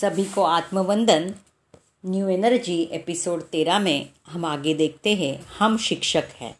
सभी 0.00 0.24
को 0.24 0.42
आत्मवंदन। 0.42 1.34
New 2.06 2.28
energy 2.28 2.88
episode 2.92 3.42
तेरह 3.42 3.78
में 3.78 4.08
हम 4.26 4.44
आगे 4.44 4.74
देखते 4.74 5.14
हैं, 5.14 5.46
हम 5.58 5.76
शिक्षक 5.78 6.22
हैं। 6.36 6.56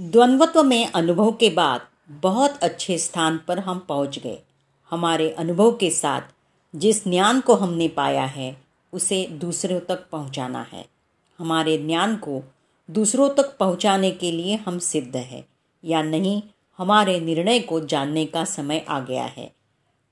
द्वंद्वत्व 0.00 0.62
में 0.62 0.92
अनुभव 0.92 1.32
के 1.32 1.50
बाद 1.50 1.80
बहुत 2.08 2.50
अच्छे 2.62 2.98
स्थान 2.98 3.40
पर 3.48 3.58
हम 3.58 3.78
पहुँच 3.78 4.18
गए। 4.18 4.38
हमारे 4.90 5.30
अनुभव 5.30 5.72
के 5.72 5.90
साथ 5.90 6.20
जिस 6.76 7.04
ज्ञान 7.04 7.40
को 7.40 7.54
हमने 7.54 7.88
पाया 7.88 8.24
है, 8.24 8.56
उसे 8.92 9.26
दूसरों 9.26 9.80
तक 9.80 10.08
पहुंचाना 10.10 10.66
है। 10.72 10.84
हमारे 11.38 11.78
ज्ञान 11.78 12.16
को 12.16 12.42
दूसरों 12.90 13.30
तक 13.30 13.56
पहुँचाने 13.56 14.10
के 14.10 14.32
लिए 14.32 14.56
हम 14.56 14.78
सिद्ध 14.78 15.16
है, 15.16 15.44
या 15.84 16.02
नहीं, 16.02 16.42
हमारे 16.78 17.20
निर्णय 17.20 17.60
को 17.60 17.80
जानने 17.80 18.26
का 18.26 18.44
समय 18.44 18.84
आ 18.88 19.00
गया 19.00 19.24
है। 19.24 19.57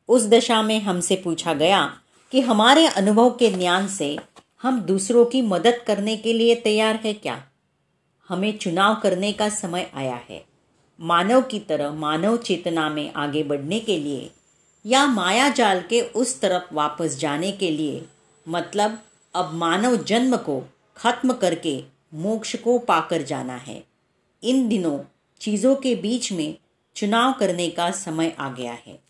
उस 0.08 0.26
दशा 0.26 0.62
में 0.62 0.80
हमसे 0.80 1.16
पूछा 1.16 1.54
गया 1.54 2.00
कि 2.32 2.40
हमारे 2.40 2.86
अनुभव 2.86 3.30
के 3.30 3.50
ज्ञान 3.50 3.88
से 3.88 4.18
हम 4.62 4.80
दूसरों 4.80 5.24
की 5.24 5.42
मदद 5.42 5.82
करने 5.86 6.16
के 6.16 6.32
लिए 6.32 6.54
तैयार 6.54 6.96
है 6.96 7.12
क्या? 7.12 7.44
हमें 8.28 8.58
चुनाव 8.58 8.94
करने 8.94 9.32
का 9.32 9.48
समय 9.48 9.90
आया 9.94 10.20
है। 10.30 10.44
मानव 11.00 11.42
की 11.42 11.58
तरह, 11.58 11.90
मानव 11.92 12.36
चेतना 12.36 12.88
में 12.88 13.12
आगे 13.16 13.42
बढ़ने 13.42 13.80
के 13.80 13.96
लिए 14.04 14.30
या 14.86 15.06
माया 15.06 15.48
जाल 15.48 15.82
के 15.90 16.00
उस 16.00 16.40
तरफ़ 16.40 16.74
वापस 16.74 17.18
जाने 17.18 17.52
के 17.52 17.70
लिए 17.70 18.00
मतलब 18.48 18.98
अब 19.34 19.54
मानव 19.54 19.96
जन्म 19.96 20.36
को 20.36 20.62
खत्म 20.96 21.32
करके 21.32 21.84
मोक्ष 22.14 22.56
को 22.56 22.78
पाकर 22.78 23.22
जाना 23.22 23.56
है। 23.56 23.84
इन 24.42 24.68
दिनों 24.68 24.98
चीज़ों 25.40 25.76
के 25.76 25.94
बीच 25.94 26.32
में 26.32 26.54
चुनाव 26.96 27.32
करने 27.32 27.70
का 27.70 27.90
समय 27.90 28.36
आ 28.38 28.48
गया 28.48 28.72
है। 28.72 29.05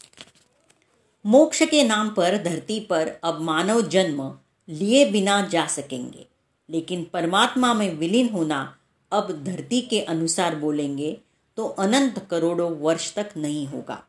मोक्ष 1.27 1.63
के 1.63 1.83
नाम 1.85 2.09
पर, 2.09 2.37
धरती 2.43 2.79
पर 2.81 3.09
अब 3.25 3.41
मानव 3.41 3.81
जन्म 3.81 4.39
लिए 4.69 5.05
बिना 5.11 5.41
जा 5.43 5.67
सकेंगे। 5.67 6.27
लेकिन 6.71 7.05
परमात्मा 7.05 7.75
में 7.75 7.95
विलीन 7.95 8.29
होना 8.29 8.77
अब 9.13 9.45
धरती 9.45 9.81
के 9.81 10.01
अनुसार 10.01 10.57
बोलेंगे 10.57 11.17
तो 11.57 11.67
अनंत 11.67 12.19
करोड़ों 12.31 12.71
वर्ष 12.79 13.15
तक 13.15 13.31
नहीं 13.37 13.67
होगा। 13.67 14.03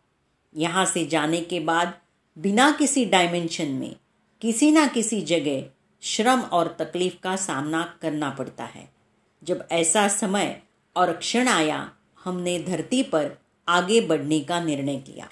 यहाँ 0.56 0.86
से 0.86 1.06
जाने 1.06 1.42
के 1.42 1.60
बाद 1.60 1.94
बिना 2.38 2.70
किसी 2.72 3.06
डायमेंशन 3.06 3.68
में, 3.68 3.95
किसी 4.42 4.72
ना 4.72 4.86
किसी 4.88 5.22
जगह 5.22 5.64
श्रम 6.02 6.42
और 6.42 6.76
तकलीफ़ 6.80 7.16
का 7.23 7.36
सामना 7.36 7.82
करना 8.02 8.30
पड़ता 8.30 8.66
है। 8.66 8.88
जब 9.44 9.68
ऐसा 9.72 10.08
समय 10.08 10.62
और 10.95 11.14
क्षण 11.14 11.48
आया, 11.48 11.92
हमने 12.26 12.60
धरती 12.60 13.04
पर 13.04 13.32
आगे 13.68 14.02
बढ़ने 14.02 14.40
का 14.40 14.60
निर्णय 14.60 14.98
किया। 14.98 15.30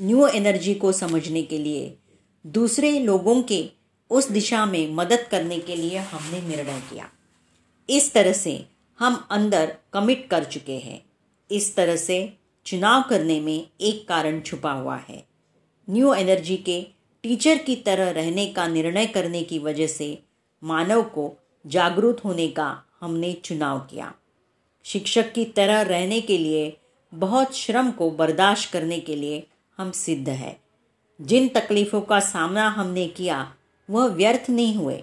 न्यू 0.00 0.26
एनर्जी 0.26 0.74
को 0.74 0.92
समझने 0.92 1.42
के 1.42 1.58
लिए, 1.58 1.98
दूसरे 2.46 2.98
लोगों 2.98 3.42
के 3.42 3.70
उस 4.10 4.30
दिशा 4.30 4.66
में 4.66 4.94
मदद 4.94 5.28
करने 5.30 5.58
के 5.58 5.76
लिए 5.76 5.98
हमने 5.98 6.40
निर्णय 6.48 6.80
किया। 6.80 7.08
इस 7.90 8.12
तरह 8.12 8.32
से 8.32 8.64
हम 8.98 9.26
अंदर 9.30 9.76
कमिट 9.92 10.28
कर 10.30 10.44
चुके 10.44 10.78
हैं। 10.78 11.00
इस 11.50 11.76
तरह 11.76 11.96
से 11.96 12.38
चुनाव 12.66 13.02
करने 13.10 13.40
में 13.40 13.66
एक 13.80 14.08
कारण 14.08 14.40
छुपा 14.40 14.72
हुआ 14.72 14.96
है। 14.96 15.24
न्यू 15.90 16.14
एनर्जी 16.14 16.56
के 16.56 16.86
टीचर 17.22 17.58
की 17.58 17.76
तरह 17.76 18.10
रहने 18.10 18.46
का 18.46 18.66
निर्णय 18.66 19.06
करने 19.06 19.42
की 19.42 19.58
वजह 19.58 19.86
से 19.86 20.18
मानव 20.62 21.02
को 21.02 21.38
जागरूक 21.66 22.20
होने 22.20 22.48
का 22.48 22.84
हमने 23.00 23.32
चुनाव 23.32 23.78
किया। 23.78 24.14
शिक्षक 24.84 25.32
की 25.32 25.44
तरह 25.44 25.82
रहने 25.82 26.20
के 26.20 26.38
लिए, 26.38 26.70
बहुत 27.14 27.56
श्रम 27.56 27.90
को 27.90 28.10
बर्दाश्त 28.10 28.72
करने 28.72 29.00
के 29.00 29.16
लिए 29.16 29.46
हम 29.78 29.90
सिद्ध 29.90 30.28
है। 30.28 30.60
जिन 31.20 31.48
तकलीफ़ों 31.48 32.00
का 32.00 32.20
सामना 32.20 32.68
हमने 32.68 33.06
किया, 33.06 33.54
वह 33.90 34.06
व्यर्थ 34.06 34.50
नहीं 34.50 34.74
हुए। 34.74 35.02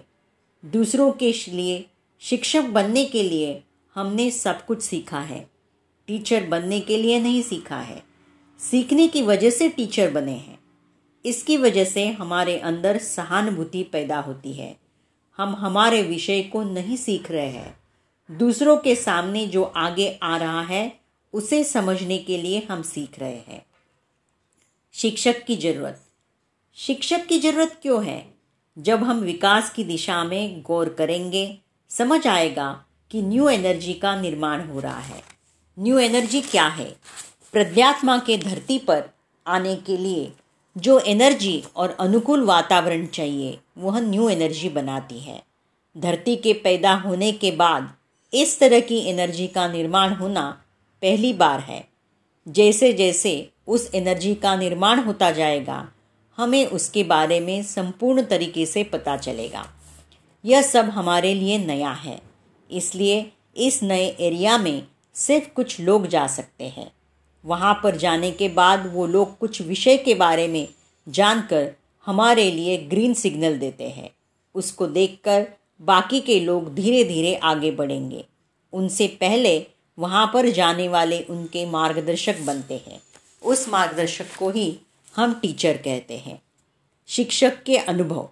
दूसरों 0.66 1.12
के 1.12 1.32
लिए, 1.50 1.86
शिक्षक 2.20 2.62
बनने 2.62 3.06
के 3.06 3.24
लिए 3.24 3.64
हमने 3.96 4.31
सब 4.31 4.66
कुछ 4.66 4.81
सीखा 4.81 5.20
है। 5.20 5.50
टीचर 6.08 6.46
बनने 6.46 6.80
के 6.80 6.98
लिए 6.98 7.20
नहीं 7.20 7.42
सीखा 7.42 7.78
है। 7.78 8.04
सीखने 8.60 9.08
की 9.08 9.22
वजह 9.22 9.50
से 9.50 9.70
टीचर 9.70 10.12
बने 10.12 10.31
हैं। 10.31 10.60
इसकी 11.26 11.58
वजह 11.58 11.86
से 11.86 12.08
हमारे 12.08 12.60
अंदर 12.60 12.98
सहानुभूति 12.98 13.84
पैदा 13.84 14.20
होती 14.20 14.54
है। 14.54 14.78
हम 15.38 15.56
हमारे 15.56 16.02
विषय 16.02 16.42
को 16.42 16.64
नहीं 16.64 16.98
सीख 16.98 17.31
रहे 17.31 17.50
हैं। 17.50 17.80
दूसरों 18.38 18.78
के 18.78 18.96
सामने 18.96 19.48
जो 19.48 19.64
आगे 19.64 20.20
आ 20.24 20.38
रहा 20.38 20.62
है, 20.62 21.00
उसे 21.34 21.64
समझने 21.64 22.18
के 22.18 22.38
लिए 22.38 22.68
हम 22.72 22.81
सीख 22.81 23.20
रहे 23.20 23.40
हैं। 23.48 23.66
शिक्षक 24.94 25.44
की 25.46 25.56
ज़रूरत। 25.56 26.02
शिक्षक 26.75 27.25
की 27.25 27.40
ज़रूरत 27.40 27.79
क्यों 27.81 28.06
है? 28.06 28.34
जब 28.79 29.03
हम 29.03 29.19
विकास 29.19 29.69
की 29.69 29.84
दिशा 29.84 30.24
में 30.24 30.62
गौर 30.62 30.90
करेंगे, 30.90 31.57
समझ 31.90 32.28
आएगा 32.28 32.85
कि 33.12 33.22
न्यू 33.22 33.50
एनर्जी 33.50 33.94
का 33.94 34.22
निर्माण 34.22 34.68
हो 34.68 34.80
रहा 34.80 35.00
है। 35.00 35.24
न्यू 35.80 36.00
एनर्जी 36.00 36.41
क्या 36.41 36.68
है? 36.68 36.96
प्रज्ञात्मा 37.51 38.18
के 38.18 38.38
धरती 38.38 38.78
पर 38.78 39.01
आने 39.47 39.75
के 39.75 39.97
लिए 39.97 40.31
जो 40.78 41.00
एनर्जी 41.00 41.63
और 41.75 41.90
अनुकूल 41.90 42.44
वातावरण 42.44 43.06
चाहिए, 43.06 43.57
वह 43.78 44.00
न्यू 44.00 44.30
एनर्जी 44.30 44.69
बनाती 44.69 45.19
है। 45.19 45.44
धरती 45.97 46.35
के 46.35 46.53
पैदा 46.53 46.94
होने 46.94 47.31
के 47.31 47.51
बाद 47.51 47.90
इस 48.34 48.59
तरह 48.59 48.80
की 48.80 48.97
एनर्जी 48.97 49.47
का 49.47 49.68
निर्माण 49.68 50.13
होना 50.13 50.63
पहली 51.01 51.34
बार 51.34 51.59
है। 51.59 51.80
जैसे 52.47 52.94
जैसे 52.94 53.50
उस 53.68 53.92
एनर्जी 53.96 54.36
का 54.36 54.56
निर्माण 54.56 55.00
होता 55.00 55.32
जाएगा। 55.32 55.92
हमें 56.38 56.66
उसके 56.66 57.04
बारे 57.04 57.40
में 57.40 57.64
संपूर्ण 57.64 58.22
तरीके 58.22 58.66
से 58.66 58.84
पता 58.84 59.18
चलेगा। 59.18 59.66
यह 60.46 60.62
सब 60.62 60.86
हमारे 60.86 61.34
लिए 61.34 61.58
नया 61.58 61.92
है। 61.92 62.22
इसलिए 62.72 63.32
इस 63.56 63.84
नए 63.84 64.16
एरिया 64.20 64.58
में 64.58 64.88
सिर्फ़ 65.14 65.50
कुछ 65.50 65.80
लोग 65.80 66.08
जा 66.08 66.28
सकते 66.28 66.64
हैं। 66.64 66.92
वहाँ 67.46 67.80
पर 67.84 67.96
जाने 67.96 68.32
के 68.32 68.50
बाद 68.50 68.94
वो 68.94 69.08
लोग 69.08 69.38
कुछ 69.38 69.62
विषय 69.62 69.98
के 69.98 70.14
बारे 70.14 70.48
में 70.48 70.68
जानकर 71.10 71.72
हमारे 72.06 72.52
लिए 72.52 72.78
ग्रीन 72.78 73.14
सिग्नल 73.14 73.58
देते 73.58 73.84
हैं। 73.84 74.10
उसको 74.56 74.88
देखकर 74.88 75.48
बाकी 75.82 76.20
के 76.20 76.40
लोग 76.40 76.76
धीरे 76.76 77.04
धीरे 77.04 77.36
आगे 77.36 77.72
बढ़ेंगे। 77.72 78.26
उनसे 78.74 79.08
पहले 79.08 79.66
वहाँ 80.00 80.32
पर 80.34 80.50
जाने 80.50 80.88
वाले 80.88 81.22
उनके 81.22 81.66
मार्गदर्शक 81.66 82.40
बनते 82.40 82.74
हैं। 82.74 83.02
उस 83.41 83.69
मार्गदर्शक 83.69 84.25
को 84.40 84.50
ही 84.50 84.78
हम 85.16 85.34
टीचर 85.34 85.78
कहते 85.78 86.18
हैं। 86.18 86.41
शिक्षक 87.07 87.63
के 87.63 87.78
अनुभव। 87.78 88.29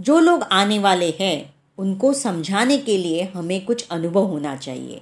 जो 0.00 0.18
लोग 0.18 0.42
आने 0.42 0.78
वाले 0.78 1.10
हैं, 1.20 1.54
उनको 1.78 2.12
समझाने 2.12 2.78
के 2.78 2.98
लिए 2.98 3.22
हमें 3.22 3.64
कुछ 3.64 3.86
अनुभव 3.90 4.22
होना 4.22 4.56
चाहिए। 4.56 5.00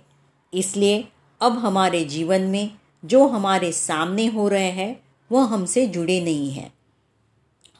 इसलिए 0.55 1.05
अब 1.41 1.59
हमारे 1.59 2.05
जीवन 2.05 2.41
में 2.41 2.71
जो 3.05 3.27
हमारे 3.27 3.73
सामने 3.73 4.27
हो 4.27 4.49
रहे 4.49 4.71
हैं 4.71 4.95
वह 5.33 5.45
हमसे 5.45 5.87
जुड़े 5.87 6.21
नहीं 6.21 6.51
हैं। 6.51 6.73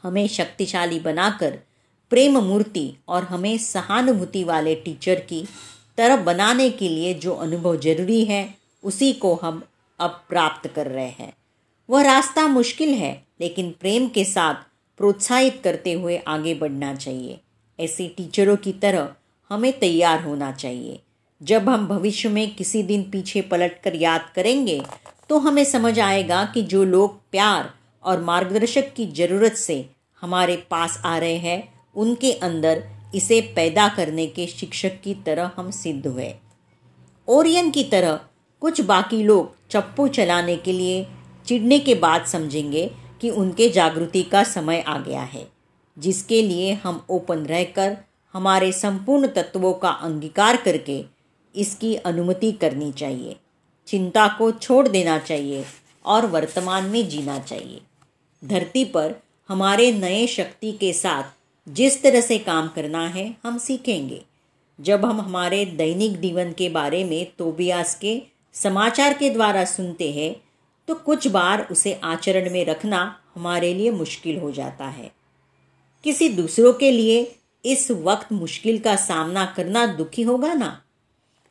हमें 0.03 0.27
शक्तिशाली 0.27 0.99
बनाकर 0.99 1.59
प्रेम 2.09 2.37
मूर्ति 2.37 2.93
और 3.07 3.23
हमें 3.23 3.57
सहानुभूति 3.57 4.43
वाले 4.43 4.75
टीचर 4.75 5.15
की 5.15 5.45
तरफ़ 5.97 6.21
बनाने 6.21 6.69
के 6.69 6.89
लिए 6.89 7.13
जो 7.13 7.33
अनुभव 7.33 7.77
ज़रूरी 7.77 8.25
है, 8.25 8.57
उसी 8.83 9.13
को 9.13 9.35
हम 9.35 9.63
अब 9.99 10.23
प्राप्त 10.29 10.67
कर 10.67 10.87
रहे 10.87 11.09
हैं। 11.09 11.33
वह 11.89 12.01
रास्ता 12.01 12.47
मुश्किल 12.47 12.93
है, 12.93 13.13
लेकिन 13.41 13.71
प्रेम 13.71 14.07
के 14.07 14.23
साथ 14.25 14.65
प्रोत्साहित 14.99 15.61
करते 15.63 15.91
हुए 15.93 16.17
आगे 16.27 16.53
बढ़ना 16.53 16.93
चाहिए। 16.95 17.39
ऐसे 17.79 18.07
टीचरों 18.07 18.55
की 18.57 18.71
तरह 18.73 19.09
हमें 19.51 19.71
तैयार 19.79 20.23
होना 20.23 20.51
चाहिए। 20.51 20.99
जब 21.41 21.69
हम 21.69 21.87
भविष्य 21.87 22.29
में 22.29 22.55
किसी 22.55 22.81
दिन 22.83 23.03
पीछे 23.03 23.41
पलट 23.41 23.81
कर 23.83 23.95
याद 23.95 24.29
करेंगे 24.35 24.81
तो 25.29 25.37
हमें 25.39 25.63
समझ 25.65 25.99
आएगा 25.99 26.43
कि 26.45 26.61
जो 26.63 26.83
लोग 26.83 27.19
प्यार 27.31 27.69
और 28.03 28.21
मार्गदर्शक 28.21 28.93
की 28.93 29.05
ज़रूरत 29.11 29.53
से 29.53 29.85
हमारे 30.21 30.55
पास 30.71 31.01
आ 31.05 31.17
रहे 31.17 31.37
हैं, 31.37 31.63
उनके 31.95 32.31
अंदर 32.33 32.83
इसे 33.15 33.41
पैदा 33.55 33.87
करने 33.87 34.25
के 34.27 34.47
शिक्षक 34.47 35.01
की 35.03 35.13
तरह 35.25 35.51
हम 35.57 35.71
सिद्ध 35.71 36.07
हुए। 36.07 36.33
ओरियन 37.27 37.71
की 37.71 37.83
तरह 37.83 38.19
कुछ 38.61 38.81
बाकी 38.81 39.23
लोग 39.23 39.55
चप्पू 39.69 40.07
चलाने 40.07 40.55
के 40.55 40.73
लिए 40.73 41.05
चिढ़ने 41.45 41.79
के 41.79 41.95
बाद 41.95 42.25
समझेंगे 42.25 42.89
कि 43.21 43.29
उनके 43.29 43.69
जागृति 43.69 44.23
का 44.23 44.43
समय 44.43 44.81
आ 44.81 44.97
गया 44.97 45.21
है, 45.21 45.47
जिसके 45.97 46.41
लिए 46.41 46.73
हम 46.73 47.05
ओपन 47.09 47.45
रहकर 47.45 47.97
हमारे 48.33 48.71
संपूर्ण 48.71 49.27
तत्वों 49.27 49.73
का 49.73 49.89
अंगीकार 49.89 50.57
करके 50.57 51.03
इसकी 51.55 51.95
अनुमति 51.95 52.51
करनी 52.51 52.91
चाहिए। 52.91 53.35
चिंता 53.87 54.27
को 54.27 54.51
छोड़ 54.51 54.87
देना 54.87 55.17
चाहिए 55.17 55.63
और 56.05 56.25
वर्तमान 56.25 56.85
में 56.85 57.07
जीना 57.09 57.39
चाहिए। 57.39 57.81
धरती 58.43 58.83
पर 58.85 59.15
हमारे 59.49 59.91
नए 59.91 60.25
शक्ति 60.27 60.71
के 60.71 60.91
साथ 60.93 61.23
जिस 61.67 62.01
तरह 62.03 62.21
से 62.21 62.37
काम 62.37 62.67
करना 62.67 63.07
है, 63.07 63.35
हम 63.43 63.57
सीखेंगे। 63.57 64.21
जब 64.79 65.05
हम 65.05 65.21
हमारे 65.21 65.63
दैनिक 65.65 66.19
जीवन 66.21 66.51
के 66.51 66.69
बारे 66.69 67.03
में 67.03 67.25
तोबियास 67.37 67.95
के 67.95 68.21
समाचार 68.55 69.13
के 69.13 69.29
द्वारा 69.29 69.63
सुनते 69.65 70.11
हैं 70.11 70.33
तो 70.87 70.95
कुछ 70.95 71.27
बार 71.27 71.67
उसे 71.71 71.93
आचरण 72.03 72.49
में 72.51 72.65
रखना 72.65 72.99
हमारे 73.35 73.73
लिए 73.73 73.91
मुश्किल 73.91 74.39
हो 74.39 74.51
जाता 74.51 74.87
है। 74.87 75.11
किसी 76.03 76.29
दूसरों 76.29 76.73
के 76.73 76.91
लिए 76.91 77.23
इस 77.65 77.89
वक्त 77.91 78.31
मुश्किल 78.31 78.77
का 78.79 78.95
सामना 78.95 79.45
करना 79.45 79.85
दुखी 79.87 80.21
होगा 80.21 80.53
ना? 80.53 80.69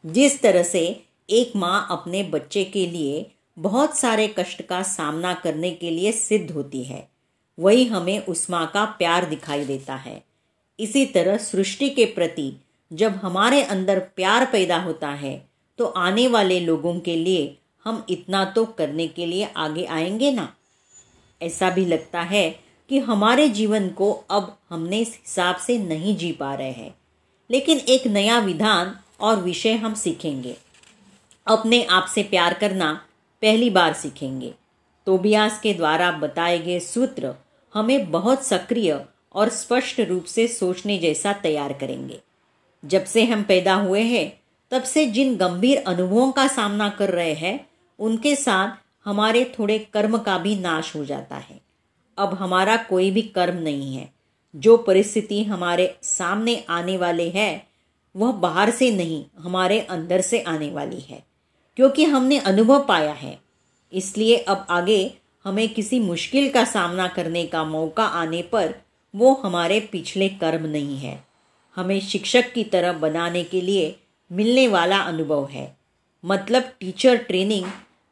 जिस 0.04 0.40
तरह 0.42 0.62
से 0.62 0.84
एक 1.28 1.52
माँ 1.56 1.86
अपने 1.90 2.22
बच्चे 2.22 2.64
के 2.64 2.86
लिए 2.86 3.24
बहुत 3.56 3.96
सारे 3.96 4.26
कष्ट 4.28 4.62
का 4.62 4.82
सामना 4.82 5.32
करने 5.34 5.70
के 5.70 5.90
लिए 5.90 6.12
सिद्ध 6.12 6.50
होती 6.50 6.82
है, 6.84 7.08
वही 7.58 7.84
हमें 7.84 8.18
उस 8.20 8.48
माँ 8.50 8.66
का 8.66 8.84
प्यार 8.98 9.24
दिखाई 9.24 9.64
देता 9.64 9.94
है। 9.96 10.22
इसी 10.78 11.04
तरह 11.06 11.36
सृष्टि 11.36 11.88
के 11.90 12.04
प्रति 12.06 12.52
जब 12.90 13.14
हमारे 13.16 13.62
अंदर 13.64 13.98
प्यार 14.16 14.46
पैदा 14.46 14.78
होता 14.78 15.10
है 15.10 15.34
तो 15.78 15.86
आने 15.86 16.28
वाले 16.28 16.60
लोगों 16.60 17.00
के 17.00 17.24
लिए 17.24 17.58
हम 17.84 18.06
इतना 18.08 18.44
तो 18.44 18.64
करने 18.64 19.06
के 19.06 19.26
लिए 19.26 19.44
आगे 19.56 19.84
आएँगे 19.84 20.30
ना? 20.30 20.54
ऐसा 21.42 21.70
भी 21.70 21.84
लगता 21.84 22.20
है 22.20 22.50
कि 22.88 22.98
हमारे 22.98 23.48
जीवन 23.48 23.88
को 23.88 24.12
अब 24.30 24.56
हमने 24.70 24.98
इस 24.98 25.08
हिसाब 25.08 25.56
से 25.56 25.78
नहीं 25.78 26.16
जी 26.16 26.32
पा 26.32 26.54
रहे 26.54 26.70
हैं। 26.70 26.94
लेकिन 27.50 27.78
एक 27.78 28.06
नया 28.06 28.38
विधान 28.38 28.96
और 29.20 29.36
विषय 29.36 29.72
हम 29.72 29.94
सीखेंगे। 29.94 30.56
अपने 31.46 31.84
आप 31.84 32.06
से 32.06 32.22
प्यार 32.22 32.54
करना 32.54 32.92
पहली 33.42 33.70
बार 33.70 33.92
सीखेंगे। 33.92 34.54
तोबियास 35.06 35.60
के 35.60 35.74
द्वारा 35.74 36.10
बताए 36.10 36.58
गए 36.58 36.80
सूत्र 36.80 37.34
हमें 37.74 38.10
बहुत 38.10 38.42
सक्रिय 38.42 39.04
और 39.34 39.48
स्पष्ट 39.48 40.00
रूप 40.00 40.24
से 40.24 40.48
सोचने 40.48 40.98
जैसा 40.98 41.32
तैयार 41.32 41.72
करेंगे। 41.72 42.20
जब 42.84 43.04
से 43.04 43.24
हम 43.24 43.42
पैदा 43.42 43.74
हुए 43.74 44.00
हैं 44.00 44.40
तब 44.70 44.82
से 44.82 45.06
जिन 45.06 45.36
गंभीर 45.36 45.84
अनुभवों 45.86 46.32
का 46.32 46.46
सामना 46.46 46.88
कर 46.88 47.10
रहे 47.10 47.32
हैं, 47.32 47.68
उनके 47.98 48.36
साथ 48.36 48.68
हमारे 49.04 49.52
थोड़े 49.58 49.78
कर्म 49.78 50.18
का 50.18 50.38
भी 50.38 50.56
नाश 50.56 50.96
हो 50.96 51.04
जाता 51.04 51.36
है। 51.36 51.60
अब 52.18 52.34
हमारा 52.34 52.76
कोई 52.76 53.10
भी 53.10 53.22
कर्म 53.22 53.58
नहीं 53.58 53.96
है। 53.96 54.12
जो 54.56 54.76
परिस्थिति 54.76 55.44
हमारे 55.44 55.96
सामने 56.02 56.64
आने 56.68 56.96
वाले 56.96 57.30
है, 57.30 57.66
वह 58.16 58.32
बाहर 58.32 58.70
से 58.70 58.90
नहीं, 58.90 59.24
हमारे 59.38 59.80
अंदर 59.80 60.20
से 60.20 60.40
आने 60.40 60.70
वाली 60.70 61.00
है। 61.00 61.26
क्योंकि 61.76 62.04
हमने 62.04 62.38
अनुभव 62.38 62.84
पाया 62.88 63.12
है। 63.12 63.38
इसलिए 63.92 64.36
अब 64.36 64.66
आगे 64.70 65.10
हमें 65.44 65.68
किसी 65.68 66.00
मुश्किल 66.00 66.50
का 66.50 66.64
सामना 66.64 67.08
करने 67.08 67.46
का 67.46 67.64
मौका 67.64 68.04
आने 68.04 68.42
पर 68.42 68.74
वो 69.14 69.34
हमारे 69.34 69.80
पिछले 69.80 70.28
कर्म 70.28 70.66
नहीं 70.66 70.98
है। 70.98 71.24
हमें 71.76 72.00
शिक्षक 72.00 72.52
की 72.52 72.64
तरह 72.64 72.92
बनाने 72.92 73.44
के 73.44 73.60
लिए 73.60 73.90
मिलने 74.30 74.66
वाला 74.68 74.98
अनुभव 74.98 75.46
है। 75.46 75.66
मतलब 76.24 76.62
टीचर 76.80 77.16
ट्रेनिंग 77.18 77.64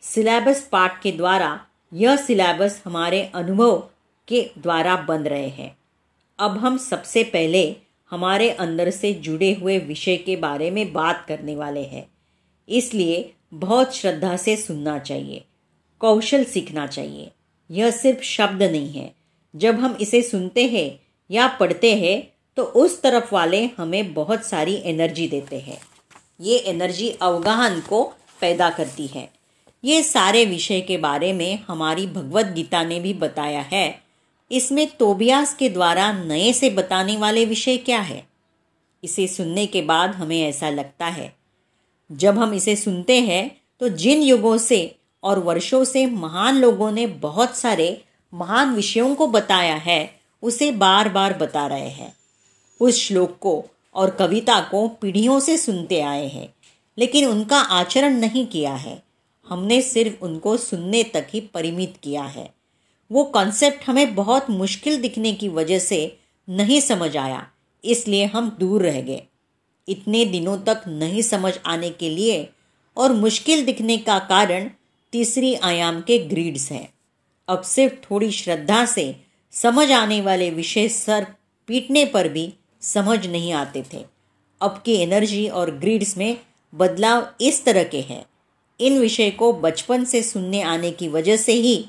सिलेबस 0.02 0.68
पार्ट 0.72 1.00
के 1.02 1.12
द्वारा, 1.12 1.58
यह 1.92 2.16
सिलेबस 2.16 2.80
हमारे 2.84 3.22
अनुभव 3.34 3.76
के 4.28 4.42
द्वारा 4.58 4.96
बन 4.98 5.22
रहे 5.22 5.48
हैं। 5.48 5.70
अब 6.38 6.58
हम 6.58 6.76
सबसे 6.76 7.22
पहले 7.24 7.64
हमारे 8.10 8.50
अंदर 8.50 8.90
से 8.90 9.12
जुड़े 9.14 9.52
हुए 9.52 9.78
विषय 9.78 10.16
के 10.16 10.36
बारे 10.36 10.70
में 10.70 10.92
बात 10.92 11.24
करने 11.28 11.54
वाले 11.56 11.82
हैं। 11.84 12.06
इसलिए 12.68 13.22
बहुत 13.54 13.94
श्रद्धा 13.94 14.36
से 14.36 14.56
सुनना 14.56 14.98
चाहिए, 14.98 15.44
कौशल 16.00 16.44
सीखना 16.44 16.86
चाहिए। 16.86 17.30
यह 17.70 17.90
सिर्फ़ 17.92 18.22
शब्द 18.22 18.62
नहीं 18.62 18.92
है। 18.92 19.08
जब 19.54 19.80
हम 19.80 19.96
इसे 20.00 20.22
सुनते 20.22 20.66
हैं 20.66 20.90
या 21.30 21.46
पढ़ते 21.56 21.94
हैं 21.94 22.20
तो 22.56 22.62
उस 22.76 23.00
तरफ़ 23.02 23.34
वाले 23.34 23.64
हमें 23.78 24.12
बहुत 24.14 24.44
सारी 24.44 24.74
एनर्जी 24.84 25.26
देते 25.28 25.58
हैं। 25.58 25.78
ये 26.40 26.58
एनर्जी 26.58 27.10
अवगाहन 27.10 27.80
को 27.80 28.02
पैदा 28.40 28.70
करती 28.70 29.06
है। 29.06 29.28
ये 29.84 30.02
सारे 30.02 30.44
विषय 30.44 30.80
के 30.80 30.96
बारे 30.96 31.32
में 31.32 31.58
हमारी 31.68 32.06
भगवत 32.06 32.46
गीता 32.46 32.82
ने 32.84 33.00
भी 33.00 33.12
बताया 33.12 33.60
है। 33.60 34.02
इसमें 34.50 34.86
तोबियास 34.86 35.54
के 35.54 35.68
द्वारा 35.68 36.12
नए 36.12 36.52
से 36.52 36.70
बताने 36.70 37.16
वाले 37.16 37.44
विषय 37.44 37.76
क्या 37.76 38.00
है? 38.00 38.22
इसे 39.02 39.26
सुनने 39.26 39.66
के 39.66 39.82
बाद 39.82 40.10
हमें 40.10 40.40
ऐसा 40.42 40.70
लगता 40.70 41.06
है। 41.06 41.34
जब 42.10 42.38
हम 42.38 42.54
इसे 42.54 42.76
सुनते 42.76 43.20
हैं 43.20 43.48
तो 43.80 43.88
जिन 43.88 44.22
युगों 44.22 44.58
से 44.58 44.96
और 45.22 45.38
वर्षों 45.38 45.84
से 45.84 46.06
महान 46.06 46.56
लोगों 46.56 46.90
ने 46.92 47.06
बहुत 47.06 47.56
सारे 47.56 48.04
महान 48.32 48.74
विषयों 48.74 49.14
को 49.14 49.26
बताया 49.26 49.74
है, 49.74 50.06
उसे 50.42 50.70
बार 50.70 51.08
बार 51.08 51.32
बता 51.32 51.66
रहे 51.66 51.88
हैं। 51.88 52.14
उस 52.80 52.98
श्लोक 52.98 53.36
को 53.40 53.64
और 53.94 54.10
कविता 54.10 54.60
को 54.60 54.88
पीढ़ियों 54.88 55.40
से 55.40 55.56
सुनते 55.56 56.00
आए 56.00 56.26
हैं। 56.28 56.54
लेकिन 56.98 57.26
उनका 57.26 57.58
आचरण 57.58 58.20
नहीं 58.20 58.46
किया 58.46 58.74
है। 58.74 59.02
हमने 59.48 59.82
सिर्फ़ 59.82 60.24
उनको 60.24 60.56
सुनने 60.56 61.02
तक 61.02 61.26
ही 61.34 61.40
परिमित 61.40 61.94
किया 62.02 62.22
है। 62.22 62.46
वो 63.10 63.24
कॉन्सेप्ट 63.24 63.88
हमें 63.88 64.14
बहुत 64.14 64.50
मुश्किल 64.50 65.00
दिखने 65.00 65.32
की 65.32 65.48
वजह 65.48 65.78
से 65.78 66.18
नहीं 66.48 66.80
समझ 66.80 67.16
आया, 67.16 67.42
इसलिए 67.84 68.24
हम 68.24 68.56
दूर 68.60 68.82
रह 68.82 69.00
गए। 69.00 69.20
इतने 69.88 70.24
दिनों 70.24 70.56
तक 70.58 70.82
नहीं 70.86 71.22
समझ 71.22 71.52
आने 71.66 71.90
के 71.90 72.08
लिए 72.16 72.44
और 72.96 73.12
मुश्किल 73.12 73.64
दिखने 73.64 73.96
का 73.96 74.18
कारण 74.18 74.70
तीसरी 75.12 75.54
आयाम 75.54 76.00
के 76.00 76.18
ग्रीड्स 76.18 76.72
हैं। 76.72 76.88
अब 77.48 77.62
सिर्फ़ 77.62 77.94
थोड़ी 77.94 78.30
श्रद्धा 78.30 78.84
से 78.86 79.12
समझ 79.52 79.92
आने 79.92 80.20
वाले 80.20 80.50
विषय 80.50 80.88
सर 80.88 81.26
पीटने 81.66 82.04
पर 82.04 82.28
भी 82.28 82.54
समझ 82.84 83.26
नहीं 83.26 83.52
आते 83.52 83.82
थे। 83.92 84.04
अब 84.60 84.82
की 84.86 84.94
एनर्जी 84.94 85.48
और 85.48 85.70
ग्रीड्स 85.70 86.16
में 86.16 86.36
बदलाव 86.74 87.26
इस 87.40 87.64
तरह 87.64 87.84
के 87.84 88.00
हैं। 88.00 88.22
इन 88.80 88.98
विषय 88.98 89.30
को 89.30 89.52
बचपन 89.52 90.04
से 90.04 90.22
सुनने 90.22 90.62
आने 90.62 90.90
की 90.90 91.08
वजह 91.08 91.36
से 91.36 91.52
ही 91.52 91.86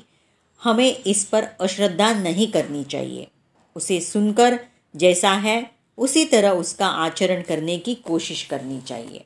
हमें 0.64 1.02
इस 1.06 1.24
पर 1.24 1.44
अश्रद्धा 1.60 2.12
नहीं 2.12 2.46
करनी 2.46 2.84
चाहिए। 2.84 3.26
उसे 3.74 4.00
सुनकर 4.00 4.60
जैसा 4.96 5.32
है, 5.32 5.70
उसी 5.98 6.24
तरह 6.24 6.50
उसका 6.50 6.86
आचरण 6.86 7.42
करने 7.42 7.78
की 7.78 7.94
कोशिश 7.94 8.42
करनी 8.42 8.80
चाहिए। 8.80 9.24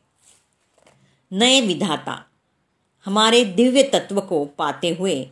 नए 1.32 1.60
विधाता। 1.60 2.24
हमारे 3.06 3.44
दिव्य 3.44 3.82
तत्व 3.82 4.20
को 4.20 4.44
पाते 4.44 4.88
हुए 4.88 5.26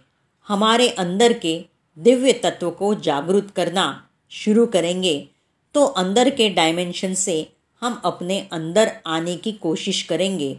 हमारे 0.48 0.88
अंदर 0.88 1.32
के 1.32 1.64
दिव्य 1.98 2.32
तत्व 2.32 2.70
को 2.70 2.94
जागृत 2.94 3.50
करना 3.56 4.08
शुरू 4.30 4.66
करेंगे। 4.66 5.28
तो 5.74 5.84
अंदर 5.84 6.30
के 6.30 6.48
डायमेंशन 6.48 7.14
से 7.14 7.52
हम 7.82 8.00
अपने 8.04 8.48
अंदर 8.52 8.92
आने 9.06 9.36
की 9.36 9.52
कोशिश 9.52 10.02
करेंगे। 10.02 10.58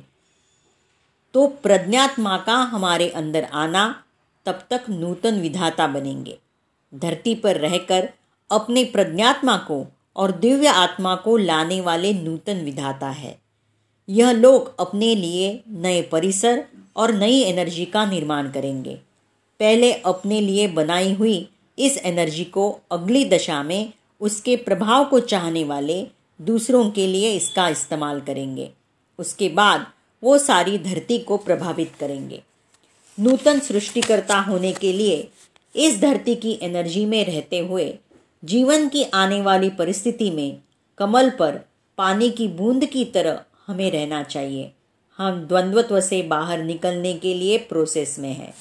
तो 1.33 1.47
प्रज्ञात्मा 1.47 2.37
का 2.37 2.55
हमारे 2.55 3.09
अंदर 3.09 3.43
आना 3.43 4.03
तब 4.45 4.63
तक 4.69 4.85
नूतन 4.89 5.39
विधाता 5.41 5.87
बनेंगे। 5.87 6.37
धरती 6.95 7.35
पर 7.35 7.55
रहकर 7.55 8.09
अपने 8.51 8.83
प्रज्ञात्मा 8.83 9.57
को 9.57 9.85
और 10.15 10.31
दिव्य 10.31 10.67
आत्मा 10.67 11.15
को 11.15 11.37
लाने 11.37 11.81
वाले 11.81 12.13
नूतन 12.13 12.57
विधाता 12.57 13.09
है। 13.09 13.37
यह 14.07 14.31
लोग 14.31 14.79
अपने 14.79 15.15
लिए 15.15 15.63
नए 15.67 16.01
परिसर 16.01 16.63
और 16.95 17.13
नई 17.13 17.41
एनर्जी 17.41 17.85
का 17.85 18.05
निर्माण 18.05 18.51
करेंगे। 18.51 18.95
पहले 19.59 19.93
अपने 19.93 20.41
लिए 20.41 20.67
बनाई 20.67 21.13
हुई 21.13 21.49
इस 21.77 21.97
एनर्जी 21.97 22.43
को 22.43 22.79
अगली 22.91 23.25
दशा 23.25 23.63
में 23.63 23.93
उसके 24.21 24.55
प्रभाव 24.55 25.05
को 25.05 25.19
चाहने 25.19 25.63
वाले 25.63 26.07
दूसरों 26.41 26.89
के 26.91 27.07
लिए 27.07 27.31
इसका 27.33 27.69
इस्तेमाल 27.69 28.21
करेंगे। 28.21 28.69
उसके 29.19 29.49
बाद 29.49 29.85
वो 30.23 30.37
सारी 30.37 30.77
धरती 30.77 31.17
को 31.19 31.37
प्रभावित 31.37 31.91
करेंगे। 31.99 32.41
नूतन 33.19 33.59
सृष्टिकर्ता 33.59 34.39
होने 34.39 34.71
के 34.71 34.93
लिए 34.93 35.27
इस 35.75 35.99
धरती 35.99 36.35
की 36.35 36.59
एनर्जी 36.61 37.05
में 37.05 37.25
रहते 37.25 37.59
हुए, 37.59 37.97
जीवन 38.43 38.89
की 38.89 39.03
आने 39.03 39.41
वाली 39.41 39.69
परिस्थिति 39.69 40.31
में 40.31 40.57
कमल 40.97 41.29
पर 41.29 41.59
पानी 41.97 42.29
की 42.29 42.47
बूंद 42.47 42.85
की 42.85 43.05
तरह 43.05 43.43
हमें 43.67 43.91
रहना 43.91 44.23
चाहिए। 44.23 44.71
हम 45.17 45.39
द्वंद्वत्व 45.45 46.01
से 46.01 46.21
बाहर 46.21 46.63
निकलने 46.63 47.13
के 47.13 47.33
लिए 47.33 47.57
प्रोसेस 47.57 48.19
में 48.19 48.33
हैं। 48.33 48.53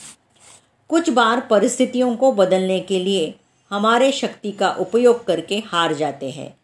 कुछ 0.88 1.10
बार 1.10 1.40
परिस्थितियों 1.40 2.16
को 2.16 2.32
बदलने 2.32 2.80
के 2.80 2.98
लिए 2.98 3.34
हमारे 3.70 4.12
शक्ति 4.12 4.52
का 4.52 4.70
उपयोग 4.70 5.24
करके 5.24 5.58
हार 5.58 5.94
जाते 5.94 6.30
हैं। 6.30 6.56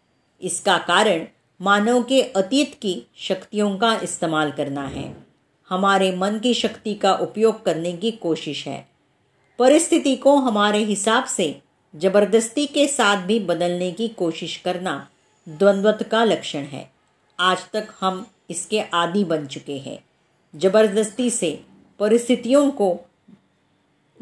इसका 0.42 0.78
कारण 0.78 1.26
मानव 1.60 2.02
के 2.02 2.22
अतीत 2.22 2.74
की 2.74 3.06
शक्तियों 3.16 3.76
का 3.78 4.00
इस्तेमाल 4.02 4.50
करना 4.50 4.86
है। 4.86 5.16
हमारे 5.70 6.16
मन 6.16 6.38
की 6.38 6.54
शक्ति 6.54 6.94
का 6.94 7.14
उपयोग 7.14 7.64
करने 7.64 7.92
की 7.92 8.10
कोशिश 8.10 8.66
है। 8.68 8.88
परिस्थिति 9.58 10.16
को 10.16 10.36
हमारे 10.36 10.78
हिसाब 10.78 11.24
से 11.24 11.62
ज़बरदस्ती 11.94 12.66
के 12.66 12.86
साथ 12.88 13.16
भी 13.16 13.40
बदलने 13.40 13.90
की 13.90 14.08
कोशिश 14.08 14.56
करना 14.56 15.08
द्वंद्वत 15.48 16.02
का 16.02 16.24
लक्षण 16.24 16.62
है। 16.62 16.90
आज 17.38 17.58
तक 17.72 17.88
हम 18.00 18.26
इसके 18.50 18.80
आदि 18.80 19.24
बन 19.24 19.46
चुके 19.46 19.78
हैं। 19.78 19.98
ज़बरदस्ती 20.54 21.30
से 21.30 21.60
परिस्थितियों 22.00 22.70
को 22.70 22.96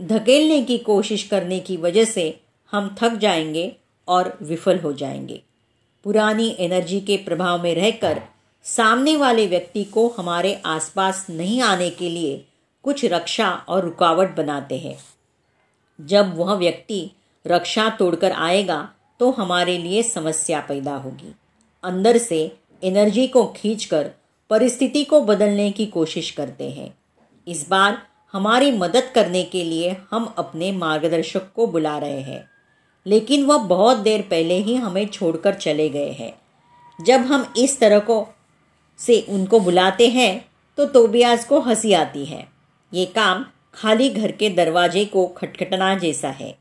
धकेलने 0.01 0.63
की 0.63 0.79
कोशिश 0.79 1.23
करने 1.23 1.61
की 1.61 1.77
वजह 1.77 2.05
से 2.05 2.42
हम 2.73 2.95
थक 3.01 3.13
जाएँगे 3.13 3.77
और 4.09 4.39
विफल 4.43 4.79
हो 4.79 4.93
जाएँगे। 4.93 5.43
पुरानी 6.05 6.57
एनर्जी 6.59 7.01
के 7.01 7.17
प्रभाव 7.17 7.63
में 7.63 7.75
रहकर 7.75 8.23
सामने 8.63 9.17
वाले 9.17 9.47
व्यक्ति 9.47 9.85
को 9.85 10.09
हमारे 10.09 10.63
आसपास 10.67 11.27
नहीं 11.31 11.61
आने 11.63 11.91
के 11.91 12.09
लिए 12.09 12.45
कुछ 12.83 13.05
रक्षा 13.05 13.51
और 13.69 13.85
रुकावट 13.85 14.37
बनाते 14.37 14.79
हैं। 14.79 14.99
जब 16.01 16.37
वह 16.37 16.55
व्यक्ति 16.55 17.11
रक्षा 17.47 17.89
तोड़कर 17.91 18.33
आएगा 18.33 18.89
तो 19.21 19.31
हमारे 19.31 19.79
लिए 19.79 20.03
समस्या 20.03 20.61
पैदा 20.61 20.97
होगी। 20.97 21.35
अंदर 21.85 22.19
से 22.19 22.57
एनर्जी 22.85 23.27
को 23.27 23.47
खींचकर 23.47 24.11
परिस्थिति 24.51 25.05
को 25.05 25.21
बदलने 25.21 25.71
की 25.71 25.87
कोशिश 25.87 26.31
करते 26.31 26.71
हैं। 26.71 26.95
इस 27.49 27.69
बार 27.69 28.03
हमारी 28.33 28.71
मदद 28.71 29.13
करने 29.15 29.43
के 29.45 29.65
लिए 29.65 29.97
हम 30.11 30.35
अपने 30.39 30.73
मार्गदर्शक 30.73 31.53
को 31.53 31.67
बुला 31.67 31.99
रहे 31.99 32.21
हैं। 32.21 32.52
लेकिन 33.07 33.45
वह 33.45 33.59
बहुत 33.59 33.97
देर 33.97 34.23
पहले 34.23 34.59
ही 34.59 34.75
हमें 34.75 35.07
छोड़कर 35.07 35.55
चले 35.55 35.89
गए 35.89 36.11
हैं। 36.11 36.33
जब 36.99 37.21
हम 37.21 37.53
इस 37.57 37.79
तरह 37.81 37.99
को, 37.99 38.27
से 38.99 39.21
उनको 39.29 39.61
बुलाते 39.61 40.09
हैं 40.09 40.45
तो 40.79 40.87
तोबियाज 40.87 41.45
को 41.45 41.61
हँसी 41.61 41.93
आती 41.93 42.25
है। 42.25 42.47
ये 42.93 43.05
काम 43.07 43.45
खाली 43.75 44.09
घर 44.11 44.33
के 44.33 44.49
दरवाजे 44.51 45.05
को 45.05 45.27
खटखटना 45.27 45.95
जैसा 45.95 46.29
है। 46.31 46.55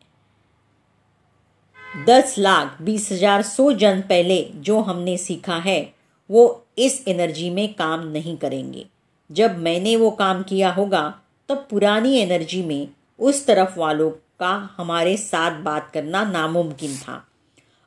दस 2.08 2.36
लाख, 2.38 2.78
बीस 2.82 3.12
हज़ार, 3.12 3.42
सौ 3.42 3.72
जन 3.72 4.02
पहले 4.02 4.42
जो 4.56 4.80
हमने 4.80 5.18
सीखा 5.18 5.56
है, 5.56 5.94
वो 6.30 6.66
इस 6.78 7.04
एनर्जी 7.08 7.50
में 7.50 7.74
काम 7.74 8.08
नहीं 8.08 8.36
करेंगे। 8.38 8.86
जब 9.30 9.58
मैंने 9.58 9.96
वो 9.96 10.12
काम 10.12 10.44
किया 10.44 10.72
होगा, 10.72 11.04
तब 11.50 11.68
पुरानी 11.70 12.18
एनर्जी 12.18 12.62
में 12.64 12.88
उस 13.20 13.46
तरफ़ 13.46 13.80
वालों 13.80 14.12
का 14.42 14.70
हमारे 14.78 15.18
साथ 15.18 15.52
बात 15.62 15.92
करना 15.94 16.24
नामुमकिन 16.24 16.98
था। 16.98 17.28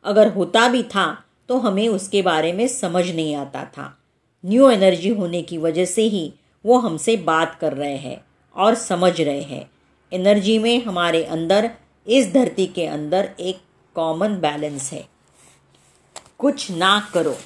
अगर 0.05 0.33
होता 0.33 0.69
भी 0.69 0.83
था 0.83 1.07
तो 1.49 1.59
हमें 1.59 1.89
उसके 1.89 2.23
बारे 2.23 2.53
में 2.53 2.67
समझ 2.69 3.05
नहीं 3.11 3.35
आता 3.37 3.65
था। 3.65 3.99
न्यू 4.45 4.71
एनर्जी 4.71 5.09
होने 5.09 5.43
की 5.43 5.59
वजह 5.59 5.85
से 5.85 6.03
ही 6.03 6.33
वो 6.65 6.79
हमसे 6.79 7.17
बात 7.17 7.59
कर 7.61 7.73
रहे 7.73 7.97
हैं 7.97 8.17
और 8.57 8.75
समझ 8.75 9.21
रहे 9.21 9.43
हैं। 9.43 9.71
एनर्जी 10.13 10.59
में 10.59 10.85
हमारे 10.85 11.25
अंदर, 11.25 11.71
इस 12.07 12.33
धरती 12.33 12.67
के 12.67 12.87
अंदर 12.87 13.29
एक 13.41 13.59
कॉमन 13.95 14.37
बैलेंस 14.37 14.93
है। 14.93 15.03
कुछ 16.39 16.71
ना 16.71 16.99
करो। 17.15 17.37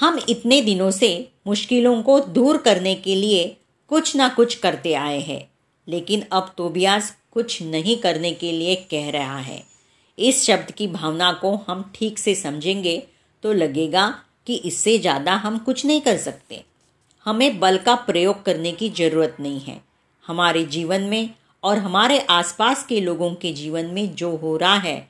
हम 0.00 0.18
इतने 0.28 0.60
दिनों 0.60 0.90
से 0.90 1.32
मुश्किलों 1.46 2.02
को 2.02 2.20
दूर 2.20 2.56
करने 2.56 2.94
के 2.94 3.14
लिए 3.14 3.48
कुछ 3.88 4.16
ना 4.16 4.28
कुछ 4.28 4.54
करते 4.54 4.94
आए 4.94 5.18
हैं। 5.20 5.47
लेकिन 5.88 6.22
अब 6.32 6.52
तोबियास 6.56 7.14
कुछ 7.32 7.62
नहीं 7.62 7.96
करने 7.96 8.32
के 8.32 8.52
लिए 8.52 8.74
कह 8.90 9.10
रहा 9.10 9.38
है। 9.38 9.62
इस 10.18 10.44
शब्द 10.44 10.70
की 10.70 10.86
भावना 10.88 11.32
को 11.32 11.54
हम 11.68 11.90
ठीक 11.94 12.18
से 12.18 12.34
समझेंगे 12.34 12.96
तो 13.44 13.52
लगेगा 13.52 14.08
कि 14.46 14.54
इससे 14.56 14.98
ज़्यादा 14.98 15.34
हम 15.36 15.58
कुछ 15.58 15.84
नहीं 15.86 16.00
कर 16.00 16.16
सकते। 16.18 16.62
हमें 17.26 17.58
बल 17.60 17.78
का 17.78 17.94
प्रयोग 17.94 18.42
करने 18.42 18.72
की 18.72 18.88
ज़रूरत 18.90 19.36
नहीं 19.40 19.60
है। 19.60 19.80
हमारे 20.24 20.64
जीवन 20.66 21.02
में 21.02 21.30
और 21.62 21.78
हमारे 21.78 22.18
आसपास 22.30 22.84
के 22.86 23.00
लोगों 23.00 23.34
के 23.34 23.52
जीवन 23.52 23.86
में 23.86 24.14
जो 24.14 24.34
हो 24.36 24.56
रहा 24.56 24.74
है, 24.74 25.08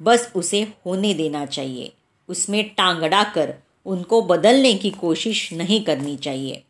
बस 0.00 0.30
उसे 0.36 0.62
होने 0.86 1.12
देना 1.14 1.44
चाहिए। 1.46 1.92
उसमें 2.28 2.62
टांगड़ा 2.68 3.22
कर 3.24 3.54
उनको 3.86 4.20
बदलने 4.22 4.72
की 4.74 4.90
कोशिश 4.90 5.52
नहीं 5.52 5.80
करनी 5.84 6.16
चाहिए। 6.16 6.62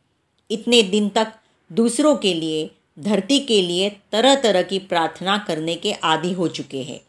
इतने 0.50 0.82
दिन 0.84 1.08
तक 1.08 1.32
दूसरों 1.70 2.14
के 2.16 2.32
लिए 2.34 2.70
धरती 2.98 3.38
के 3.38 3.62
लिए 3.62 3.90
तरह 4.12 4.34
तरह 4.34 4.62
की 4.62 4.78
प्रार्थना 4.78 5.38
करने 5.38 5.74
के 5.74 5.92
आदि 5.92 6.32
हो 6.32 6.48
चुके 6.48 6.82
हैं। 6.82 7.00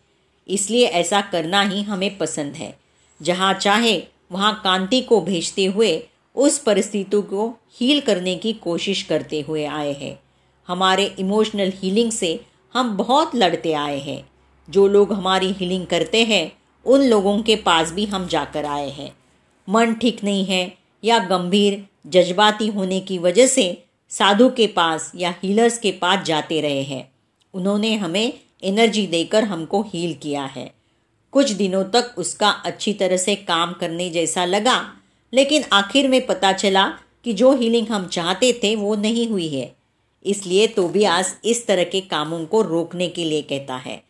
इसलिए 0.48 0.86
ऐसा 0.86 1.22
करना 1.22 1.62
ही 1.62 1.82
हमें 1.82 2.17
पसंद 2.17 2.56
है। 2.56 2.79
जहाँ 3.22 3.53
चाहे, 3.53 4.03
वहाँ 4.32 4.62
कांति 4.63 5.01
को 5.01 5.22
भेजते 5.22 5.65
हुए, 5.65 6.10
उस 6.36 6.60
परिस्थिति 6.60 7.22
को 7.22 7.60
हील 7.79 8.00
करने 8.00 8.36
की 8.36 8.53
कोशिश 8.53 9.03
करते 9.03 9.41
हुए 9.41 9.65
आए 9.65 9.94
हैं। 9.94 10.20
हमारे 10.67 11.06
इमोशनल 11.20 11.72
हीलिंग 11.75 12.12
से 12.12 12.39
हम 12.74 12.98
बहुत 12.98 13.36
लड़ते 13.36 13.74
आए 13.74 14.00
हैं। 14.00 14.29
जो 14.70 14.88
लोग 14.88 15.13
हमारी 15.13 15.51
हीलिंग 15.51 15.86
करते 15.86 16.24
हैं, 16.24 16.50
उन 16.86 17.01
लोगों 17.01 17.41
के 17.41 17.56
पास 17.56 17.91
भी 17.91 18.06
हम 18.06 18.27
जाकर 18.27 18.65
आए 18.65 18.89
हैं। 18.89 19.10
मन 19.70 19.94
ठीक 19.94 20.24
नहीं 20.24 20.46
है 20.46 20.77
या 21.03 21.20
गंभीर, 21.20 21.88
जज्बाती 22.08 22.67
होने 22.67 23.00
की 23.00 23.17
वजह 23.17 23.46
से 23.46 23.87
साधु 24.11 24.49
के 24.49 24.67
पास 24.67 25.11
या 25.15 25.33
हीलर्स 25.43 25.77
के 25.77 25.91
पास 25.91 26.25
जाते 26.25 26.61
रहे 26.61 26.83
हैं। 26.83 27.09
उन्होंने 27.53 27.95
हमें 27.95 28.33
एनर्जी 28.63 29.05
देकर 29.07 29.43
हमको 29.43 29.81
हील 29.83 30.13
किया 30.13 30.43
है। 30.45 30.71
कुछ 31.33 31.51
दिनों 31.51 31.83
तक 31.83 32.13
उसका 32.17 32.49
अच्छी 32.49 32.93
तरह 32.93 33.17
से 33.17 33.35
काम 33.35 33.73
करने 33.73 34.09
जैसा 34.09 34.45
लगा, 34.45 34.93
लेकिन 35.33 35.63
आखिर 35.73 36.07
में 36.07 36.25
पता 36.25 36.51
चला 36.53 36.87
कि 37.23 37.33
जो 37.33 37.55
हीलिंग 37.55 37.87
हम 37.87 38.07
चाहते 38.07 38.51
थे 38.53 38.75
वो 38.75 38.95
नहीं 38.95 39.27
हुई 39.29 39.47
है। 39.47 39.75
इसलिए 40.25 40.67
तो 40.67 40.81
तोबियास 40.81 41.37
इस 41.45 41.65
तरह 41.67 41.83
के 41.83 42.01
कामों 42.01 42.45
को 42.45 42.61
रोकने 42.61 43.07
के 43.07 43.25
लिए 43.25 43.41
कहता 43.41 43.75
है। 43.75 44.01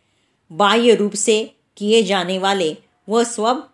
बाह्य 0.50 0.94
रूप 0.94 1.12
से 1.12 1.54
किए 1.76 2.02
जाने 2.02 2.38
वाले 2.38 2.76
वह 3.08 3.24
सब 3.24 3.68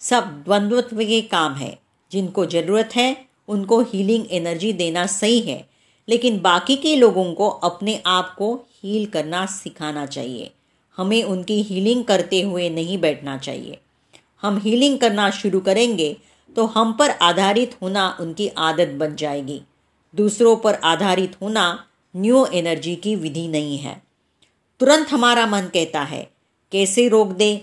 सब 0.00 0.42
द्वंद्वत्व 0.44 0.96
के 0.96 1.20
काम 1.20 1.54
है, 1.54 1.78
जिनको 2.12 2.46
ज़रूरत 2.46 2.90
है 2.96 3.26
उनको 3.48 3.80
हीलिंग 3.82 4.24
एनर्जी 4.30 4.72
देना 4.72 5.06
सही 5.08 5.40
है, 5.40 5.64
लेकिन 6.08 6.38
बाकी 6.40 6.76
के 6.76 6.94
लोगों 6.96 7.32
को 7.34 7.48
अपने 7.64 8.00
आप 8.06 8.34
को 8.38 8.54
हील 8.74 9.06
करना 9.06 9.44
सिखाना 9.48 10.04
चाहिए। 10.08 10.50
हमें 10.98 11.22
उनकी 11.24 11.60
हीलिंग 11.62 12.04
करते 12.04 12.40
हुए 12.42 12.68
नहीं 12.70 12.98
बैठना 12.98 13.36
चाहिए। 13.38 13.78
हम 14.42 14.58
हीलिंग 14.58 14.98
करना 14.98 15.30
शुरू 15.32 15.60
करेंगे 15.60 16.16
तो 16.56 16.64
हम 16.66 16.92
पर 16.92 17.10
आधारित 17.22 17.70
होना 17.82 18.08
उनकी 18.20 18.48
आदत 18.58 18.88
बन 18.96 19.14
जाएगी। 19.16 19.60
दूसरों 20.14 20.56
पर 20.56 20.74
आधारित 20.84 21.36
होना 21.40 21.64
न्यू 22.14 22.44
एनर्जी 22.54 22.94
की 22.96 23.14
विधि 23.16 23.46
नहीं 23.48 23.78
है। 23.78 23.94
तुरंत 24.80 25.08
हमारा 25.08 25.46
मन 25.46 25.68
कहता 25.74 26.02
है, 26.02 26.22
कैसे 26.72 27.08
रोक 27.08 27.28
दे? 27.32 27.56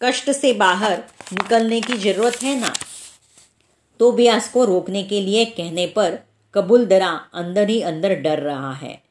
कष्ट 0.00 0.30
से 0.32 0.52
बाहर 0.54 0.98
निकलने 1.32 1.80
की 1.80 1.96
ज़रूरत 1.98 2.42
है 2.42 2.58
ना? 2.60 2.72
तो 4.00 4.12
ब्यास 4.12 4.48
को 4.48 4.64
रोकने 4.64 5.02
के 5.02 5.20
लिए 5.20 5.44
कहने 5.44 5.86
पर 5.86 6.18
कबूल 6.54 6.86
दरा 6.86 7.20
अंदर 7.34 7.68
ही 7.68 7.82
अंदर 7.82 8.14
डर 8.14 8.38
रहा 8.38 8.72
है। 8.72 9.02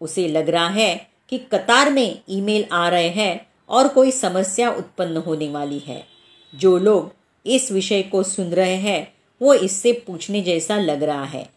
उसे 0.00 0.28
लग 0.28 0.48
रहा 0.48 0.68
है 0.68 0.94
कि 1.28 1.38
कतार 1.38 1.90
में 1.90 2.22
ईमेल 2.28 2.64
आ 2.72 2.88
रहे 2.88 3.08
हैं 3.08 3.46
और 3.68 3.88
कोई 3.88 4.10
समस्या 4.10 4.70
उत्पन्न 4.70 5.16
होने 5.16 5.48
वाली 5.48 5.78
है। 5.78 6.06
जो 6.54 6.78
लोग 6.78 7.14
इस 7.46 7.72
विषय 7.72 8.02
को 8.02 8.22
सुन 8.22 8.46
रहे 8.46 8.74
हैं, 8.74 9.14
वो 9.42 9.54
इससे 9.54 9.92
पूछने 9.92 10.40
जैसा 10.40 10.76
लग 10.76 11.02
रहा 11.02 11.24
है। 11.24 11.48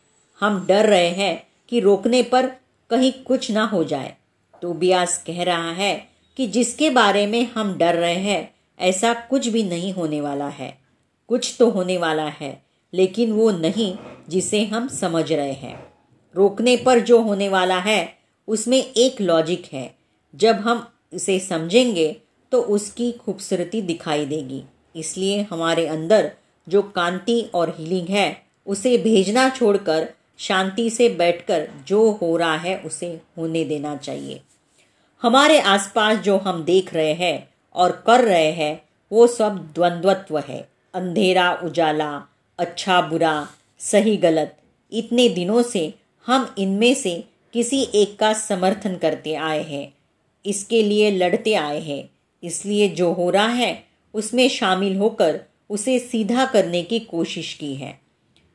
हम 0.41 0.65
डर 0.67 0.85
रहे 0.85 1.09
हैं 1.09 1.47
कि 1.69 1.79
रोकने 1.79 2.21
पर 2.21 2.45
कहीं 2.89 3.11
कुछ 3.11 3.51
ना 3.51 3.65
हो 3.65 3.83
जाए। 3.83 4.13
तो 4.61 4.73
ब्यास 4.73 5.23
कह 5.27 5.43
रहा 5.43 5.71
है 5.71 5.95
कि 6.37 6.47
जिसके 6.47 6.89
बारे 6.89 7.27
में 7.27 7.51
हम 7.55 7.77
डर 7.77 7.95
रहे 7.95 8.15
हैं, 8.15 8.55
ऐसा 8.79 9.13
कुछ 9.13 9.47
भी 9.47 9.63
नहीं 9.63 9.93
होने 9.93 10.21
वाला 10.21 10.47
है। 10.47 10.77
कुछ 11.27 11.55
तो 11.59 11.69
होने 11.69 11.97
वाला 11.97 12.27
है। 12.27 12.66
लेकिन 12.93 13.31
वो 13.31 13.51
नहीं 13.51 13.95
जिसे 14.29 14.63
हम 14.65 14.87
समझ 14.87 15.31
रहे 15.33 15.53
हैं। 15.53 15.75
रोकने 16.35 16.75
पर 16.75 16.99
जो 16.99 17.21
होने 17.21 17.49
वाला 17.49 17.79
है, 17.79 18.17
उसमें 18.47 18.77
एक 18.77 19.21
लॉजिक 19.21 19.65
है। 19.73 19.95
जब 20.35 20.55
हम 20.55 20.87
इसे 21.13 21.39
समझेंगे 21.39 22.15
तो 22.51 22.61
उसकी 22.61 23.11
खूबसूरती 23.11 23.81
दिखाई 23.81 24.25
देगी। 24.25 24.63
इसलिए 24.95 25.45
हमारे 25.51 25.87
अंदर 25.87 26.31
जो 26.69 26.81
कांति 26.81 27.41
और 27.53 27.75
हीलिंग 27.79 28.07
है, 28.07 28.41
उसे 28.65 28.97
भेजना 28.97 29.49
छोड़कर, 29.49 30.09
शांति 30.37 30.89
से 30.89 31.09
बैठकर 31.09 31.69
जो 31.87 32.11
हो 32.11 32.37
रहा 32.37 32.55
है, 32.55 32.79
उसे 32.85 33.21
होने 33.37 33.63
देना 33.63 33.95
चाहिए। 33.95 34.41
हमारे 35.21 35.59
आसपास 35.59 36.17
जो 36.17 36.37
हम 36.37 36.63
देख 36.63 36.93
रहे 36.93 37.13
हैं 37.13 37.49
और 37.75 37.91
कर 37.91 38.23
रहे 38.23 38.51
हैं, 38.51 38.81
वो 39.11 39.27
सब 39.27 39.73
द्वंद्वत्व 39.75 40.39
है। 40.39 40.69
अंधेरा, 40.93 41.59
उजाला 41.63 42.21
अच्छा 42.57 43.01
बुरा, 43.01 43.47
सही, 43.79 44.17
गलत, 44.17 44.57
इतने 44.91 45.29
दिनों 45.29 45.63
से 45.63 45.93
हम 46.27 46.55
इनमें 46.57 46.93
से 46.93 47.23
किसी 47.53 47.87
एक 47.93 48.19
का 48.19 48.33
समर्थन 48.33 48.95
करते 48.95 49.35
आए 49.35 49.63
हैं। 49.63 49.87
इसके 50.45 50.89
लिए 50.89 51.11
लड़ते 51.11 51.53
आए 51.53 51.79
हैं। 51.79 52.03
इसलिए 52.43 52.89
जो 52.89 53.13
हो 53.13 53.29
रहा 53.29 53.47
है, 53.47 53.73
उसमें 54.13 54.49
शामिल 54.49 54.97
होकर 54.97 55.39
उसे 55.69 55.99
सीधा 55.99 56.45
करने 56.45 56.83
की 56.83 56.99
कोशिश 56.99 57.53
की 57.53 57.75
है। 57.75 57.99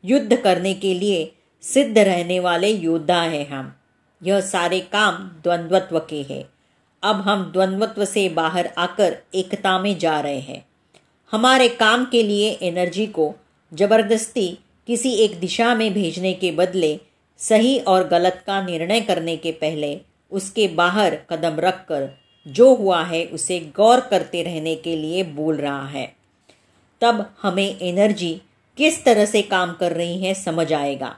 युद्ध 0.04 0.36
करने 0.36 0.74
के 0.74 0.94
लिए 0.94 1.26
सिद्ध 1.62 1.98
रहने 1.98 2.40
वाले 2.40 2.68
योद्धा 2.68 3.22
हैं 3.22 3.48
हम। 3.48 3.74
यह 4.22 4.40
सारे 4.40 4.80
काम 4.80 5.14
द्वंद्वत्व 5.16 5.98
के 5.98 6.22
हैं। 6.22 6.42
अब 7.02 7.16
हम 7.16 7.52
द्वंद्वत्व 7.52 8.04
से 8.04 8.28
बाहर 8.28 8.66
आकर 8.76 9.16
एकता 9.34 9.78
में 9.78 9.98
जा 9.98 10.20
रहे 10.20 10.40
हैं। 10.40 10.66
हमारे 11.32 11.68
काम 11.68 12.04
के 12.04 12.22
लिए 12.22 12.58
एनर्जी 12.62 13.06
को 13.06 13.34
ज़बरदस्ती 13.72 14.48
किसी 14.86 15.10
एक 15.14 15.38
दिशा 15.40 15.74
में 15.74 15.92
भेजने 15.92 16.32
के 16.32 16.50
बदले 16.50 16.96
सही 17.40 17.78
और 17.78 18.06
गलत 18.08 18.42
का 18.46 18.60
निर्णय 18.62 19.00
करने 19.00 19.36
के 19.36 19.52
पहले 19.52 20.00
उसके 20.32 20.66
बाहर 20.68 21.14
कदम 21.30 21.60
रखकर 21.60 22.08
जो 22.46 22.74
हुआ 22.74 23.02
है 23.02 23.24
उसे 23.24 23.58
गौर 23.76 24.00
करते 24.00 24.42
रहने 24.42 24.74
के 24.74 24.96
लिए 24.96 25.22
बोल 25.22 25.56
रहा 25.56 25.86
है। 25.88 26.06
तब 27.02 27.24
हमें 27.42 27.78
एनर्जी 27.80 28.32
किस 28.78 29.04
तरह 29.04 29.24
से 29.24 29.42
काम 29.42 29.72
कर 29.72 29.92
रही 29.92 30.24
है 30.24 30.34
समझ 30.34 30.72
आएगा, 30.72 31.16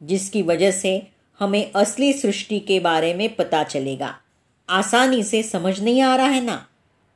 जिसकी 0.00 0.42
वजह 0.42 0.70
से 0.70 1.00
हमें 1.40 1.70
असली 1.74 2.12
सृष्टि 2.12 2.58
के 2.58 2.78
बारे 2.80 3.12
में 3.14 3.28
पता 3.34 3.62
चलेगा। 3.62 4.14
आसानी 4.68 5.22
से 5.22 5.42
समझ 5.42 5.80
नहीं 5.80 6.00
आ 6.02 6.16
रहा 6.16 6.26
है 6.26 6.44
ना? 6.44 6.66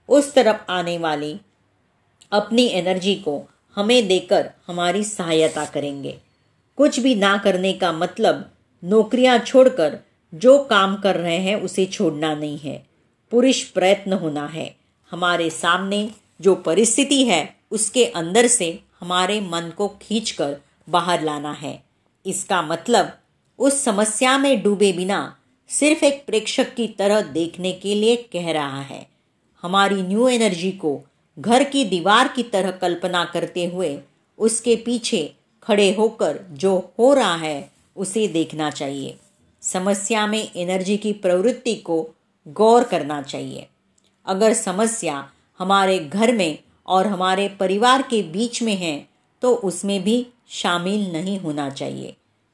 उस 0.09 0.35
तरफ़ 0.35 0.71
आने 0.71 0.99
वाली 0.99 1.35
अपनी 2.33 2.67
एनर्जी 2.67 3.15
को 3.15 3.41
हमें 3.77 4.09
देकर 4.09 4.51
हमारी 4.67 5.05
सहायता 5.05 5.65
करेंगे। 5.65 6.19
कुछ 6.77 7.01
भी 7.01 7.15
ना 7.15 7.37
करने 7.37 7.73
का 7.73 7.93
मतलब 7.93 8.51
नौकरियाँ 8.85 9.39
छोड़कर 9.39 9.99
जो 10.35 10.59
काम 10.59 10.97
कर 10.97 11.17
रहे 11.17 11.37
हैं 11.37 11.57
उसे 11.57 11.87
छोड़ना 11.87 12.35
नहीं 12.35 12.59
है। 12.59 12.87
पुरुष 13.31 13.63
प्रयत्न 13.63 14.13
होना 14.13 14.47
है। 14.47 14.77
हमारे 15.11 15.51
सामने 15.51 16.11
जो 16.41 16.55
परिस्थिति 16.55 17.25
है, 17.25 17.57
उसके 17.71 18.05
अंदर 18.05 18.47
से 18.47 18.81
हमारे 19.01 19.41
मन 19.41 19.73
को 19.77 19.89
खींचकर 19.89 20.57
बाहर 20.89 21.23
लाना 21.23 21.53
है। 21.53 21.75
इसका 22.27 22.63
मतलब 22.63 23.07
उस 23.59 23.85
समस्या 23.85 24.39
में 24.39 24.63
डूबे 24.63 24.93
बिना 24.93 25.37
सिर्फ़ 25.69 26.05
एक 26.05 26.27
प्रेक्षक 26.27 26.75
की 26.75 26.87
तरह 26.87 27.21
देखने 27.21 27.73
के 27.73 27.95
लिए 27.95 28.17
कह 28.17 28.53
रहा 28.53 28.81
है। 28.81 29.07
हमारी 29.63 30.03
न्यू 30.03 30.29
एनर्जी 30.29 30.71
को 30.71 31.05
घर 31.39 31.65
की 31.65 31.85
दीवार 31.85 32.29
की 32.29 32.43
तरह 32.43 32.71
कल्पना 32.71 33.25
करते 33.25 33.65
हुए 33.67 33.99
उसके 34.39 34.77
पीछे 34.77 35.23
खड़े 35.63 35.91
होकर 35.95 36.37
जो 36.53 36.77
हो 36.99 37.15
रहा 37.15 37.35
है 37.37 37.61
उसे 37.97 38.27
देखना 38.29 38.71
चाहिए। 38.71 39.15
समस्या 39.63 40.27
में 40.27 40.51
एनर्जी 40.57 40.97
की 40.97 41.13
प्रवृत्ति 41.13 41.75
को 41.75 42.03
गौर 42.47 42.83
करना 42.83 43.21
चाहिए। 43.23 43.67
अगर 44.27 44.53
समस्या 44.53 45.23
हमारे 45.61 45.99
घर 45.99 46.33
में 46.33 46.57
और 46.89 47.07
हमारे 47.07 47.49
परिवार 47.61 48.03
के 48.03 48.23
बीच 48.23 48.63
में 48.63 48.77
है 48.77 48.99
तो 49.43 49.55
उसमें 49.65 50.03
भी 50.03 50.27
शामिल 50.49 51.11
नहीं 51.13 51.39
होना 51.41 51.69
चाहिए। 51.71 52.13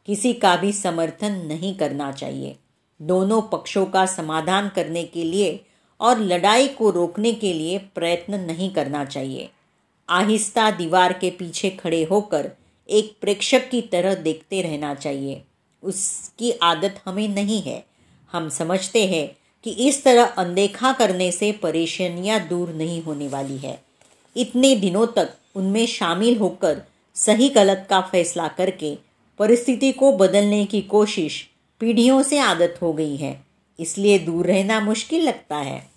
किसी 0.09 0.33
का 0.33 0.57
भी 0.57 0.73
समर्थन 0.73 1.33
नहीं 1.47 1.75
करना 1.75 2.11
चाहिए। 2.13 2.53
दोनों 3.01 3.41
पक्षों 3.43 3.85
का 3.87 4.05
समाधान 4.07 4.69
करने 4.69 5.03
के 5.05 5.25
लिए 5.31 5.57
और 6.01 6.21
लड़ाई 6.21 6.69
को 6.69 6.91
रोकने 6.91 7.33
के 7.33 7.53
लिए 7.53 7.79
प्रयत्न 7.79 8.41
नहीं 8.41 8.71
करना 8.71 9.05
चाहिए। 9.05 9.51
आहिस्ता 10.09 10.71
दीवार 10.71 11.13
के 11.13 11.31
पीछे 11.31 11.71
खड़े 11.71 12.05
होकर 12.05 12.51
एक 12.89 13.17
प्रेक्षक 13.21 13.71
की 13.71 13.81
तरह 13.81 14.15
देखते 14.15 14.63
रहना 14.63 14.95
चाहिए। 14.95 15.43
उसकी 15.83 16.51
आदत 16.51 17.01
हमें 17.07 17.29
नहीं 17.29 17.63
है। 17.63 17.87
हम 18.33 18.49
समझते 18.49 19.07
हैं 19.07 19.37
कि 19.65 19.71
इस 19.71 20.05
तरह 20.05 20.25
अनदेखा 20.25 20.93
करने 20.93 21.33
से 21.33 21.53
परेशानियाँ 21.53 22.49
दूर 22.49 22.69
नहीं 22.69 23.03
होने 23.03 23.29
वाली 23.29 23.57
है। 23.57 23.83
इतने 24.37 24.77
दिनों 24.77 25.07
तक 25.07 25.29
उनमें 25.55 25.87
शामिल 25.87 26.39
होकर 26.39 26.83
सही 27.15 27.49
गलत 27.49 27.87
का 27.91 28.01
फैसला 28.01 28.49
करके 28.49 28.99
परिस्थिति 29.39 29.93
को 29.93 30.13
बदलने 30.13 30.65
की 30.65 30.81
कोशिश 30.81 31.49
पीढ़ियों 31.81 32.23
से 32.23 32.39
आदत 32.39 32.79
हो 32.83 32.93
गई 32.93 33.17
है। 33.17 33.46
इसलिए 33.79 34.19
दूर 34.19 34.47
रहना 34.47 34.81
मुश्किल 34.81 35.29
लगता 35.29 35.57
है। 35.57 35.89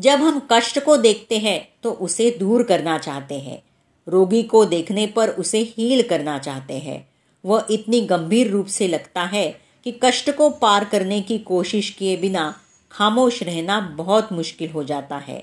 जब 0.00 0.18
हम 0.18 0.48
कष्ट 0.52 0.78
को 0.78 0.96
देखते 0.96 1.38
हैं 1.38 1.68
तो 1.82 1.90
उसे 1.90 2.30
दूर 2.30 2.62
करना 2.62 2.98
चाहते 2.98 3.34
हैं। 3.34 3.62
रोगी 4.08 4.42
को 4.42 4.64
देखने 4.64 5.06
पर 5.06 5.28
उसे 5.28 5.58
हील 5.78 6.02
करना 6.02 6.38
चाहते 6.38 6.74
हैं। 6.74 7.08
वह 7.44 7.66
इतनी 7.70 8.00
गंभीर 8.00 8.50
रूप 8.50 8.66
से 8.66 8.88
लगता 8.88 9.22
है 9.22 9.60
कि 9.84 9.92
कष्ट 10.02 10.30
को 10.30 10.50
पार 10.50 10.84
करने 10.84 11.20
की 11.20 11.38
कोशिश 11.38 11.90
किए 11.90 12.16
बिना 12.16 12.60
खामोश 12.92 13.42
रहना 13.42 13.80
बहुत 13.80 14.32
मुश्किल 14.32 14.70
हो 14.70 14.84
जाता 14.84 15.16
है। 15.16 15.42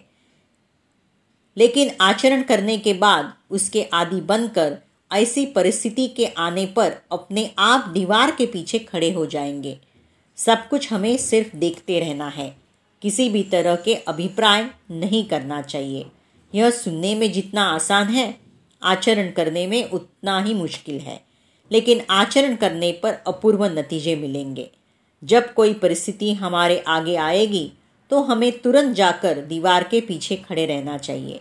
लेकिन 1.57 1.91
आचरण 2.01 2.41
करने 2.41 2.77
के 2.77 2.93
बाद 2.93 3.33
उसके 3.49 3.83
आदि 3.93 4.21
बनकर 4.21 4.77
ऐसी 5.13 5.45
परिस्थिति 5.45 6.07
के 6.07 6.25
आने 6.25 6.65
पर 6.65 6.93
अपने 7.11 7.51
आप 7.57 7.89
दीवार 7.89 8.31
के 8.31 8.45
पीछे 8.45 8.79
खड़े 8.79 9.11
हो 9.11 9.25
जाएँगे। 9.25 9.79
सब 10.45 10.67
कुछ 10.69 10.91
हमें 10.93 11.17
सिर्फ़ 11.17 11.57
देखते 11.57 11.99
रहना 11.99 12.27
है। 12.27 12.49
किसी 13.01 13.29
भी 13.29 13.43
तरह 13.43 13.75
के 13.75 13.93
अभिप्राय 14.07 14.63
नहीं 14.89 15.23
करना 15.23 15.61
चाहिए। 15.61 16.03
यह 16.53 16.69
सुनने 16.69 17.15
में 17.15 17.31
जितना 17.31 17.63
आसान 17.63 18.07
है, 18.07 18.33
आचरण 18.81 19.31
करने 19.31 19.67
में 19.67 19.89
उतना 19.89 20.39
ही 20.39 20.53
मुश्किल 20.53 20.99
है। 20.99 21.19
लेकिन 21.71 22.01
आचरण 22.09 22.55
करने 22.55 22.91
पर 22.91 23.13
अपूर्व 23.27 23.65
नतीजे 23.65 24.15
मिलेंगे। 24.15 24.69
जब 25.23 25.53
कोई 25.53 25.73
परिस्थिति 25.73 26.33
हमारे 26.33 26.79
आगे 26.87 27.15
आएगी 27.15 27.71
तो 28.11 28.21
हमें 28.23 28.51
तुरंत 28.51 28.95
जाकर 28.95 29.37
दीवार 29.41 29.83
के 29.83 29.99
पीछे 30.01 30.35
खड़े 30.35 30.65
रहना 30.65 30.97
चाहिए। 30.97 31.39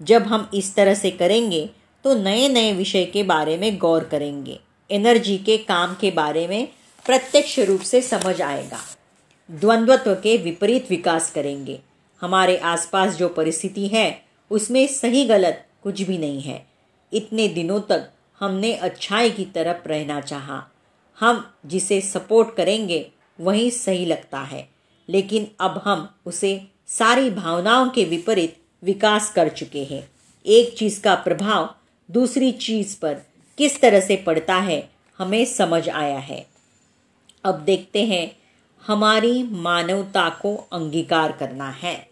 जब 0.00 0.22
हम 0.22 0.48
इस 0.54 0.74
तरह 0.74 0.94
से 0.94 1.10
करेंगे 1.10 1.68
तो 2.04 2.14
नए 2.14 2.48
नए 2.48 2.72
विषय 2.72 3.04
के 3.04 3.22
बारे 3.22 3.56
में 3.56 3.78
गौर 3.78 4.04
करेंगे। 4.04 4.58
एनर्जी 4.90 5.36
के 5.36 5.56
काम 5.58 5.94
के 5.94 6.10
बारे 6.10 6.46
में 6.46 6.68
प्रत्यक्ष 7.08 7.58
रूप 7.58 7.80
से 7.80 8.02
समझ 8.02 8.42
आएगा। 8.42 8.80
द्वंद्वत्व 9.50 10.14
के 10.14 10.36
विपरीत 10.36 10.90
विकास 10.90 11.30
करेंगे। 11.30 11.80
हमारे 12.20 12.56
आसपास 12.56 13.14
जो 13.14 13.28
परिस्थिति 13.28 13.88
है, 13.88 14.22
उसमें 14.50 14.86
सही 14.86 15.24
गलत 15.24 15.66
कुछ 15.82 16.02
भी 16.02 16.18
नहीं 16.18 16.40
है। 16.40 16.66
इतने 17.12 17.48
दिनों 17.48 17.80
तक 17.80 18.10
हमने 18.40 18.74
अच्छाई 18.74 19.30
की 19.30 19.44
तरफ़ 19.44 19.88
रहना 19.88 20.20
चाहा। 20.20 20.62
हम 21.20 21.54
जिसे 21.66 22.00
सपोर्ट 22.00 22.56
करेंगे, 22.56 23.10
वही 23.40 23.70
सही 23.70 24.04
लगता 24.04 24.40
है। 24.40 24.68
लेकिन 25.08 25.50
अब 25.60 25.82
हम 25.84 26.08
उसे 26.26 26.60
सारी 26.86 27.30
भावनाओं 27.30 27.88
के 27.88 28.04
विपरीत 28.04 28.56
विकास 28.82 29.30
कर 29.30 29.48
चुके 29.48 29.84
हैं। 29.84 30.10
एक 30.46 30.76
चीज़ 30.78 31.02
का 31.02 31.14
प्रभाव 31.14 31.74
दूसरी 32.10 32.52
चीज़ 32.52 33.00
पर 33.00 33.14
किस 33.58 33.80
तरह 33.80 34.00
से 34.00 34.16
पड़ता 34.16 34.56
है, 34.56 34.80
हमें 35.18 35.44
समझ 35.44 35.88
आया 35.88 36.18
है। 36.18 36.57
अब 37.44 37.54
देखते 37.54 38.04
हैं, 38.04 38.28
हमारी 38.86 39.42
मानवता 39.42 40.28
को 40.28 40.56
अंगीकार 40.72 41.32
करना 41.32 41.70
है। 41.70 42.08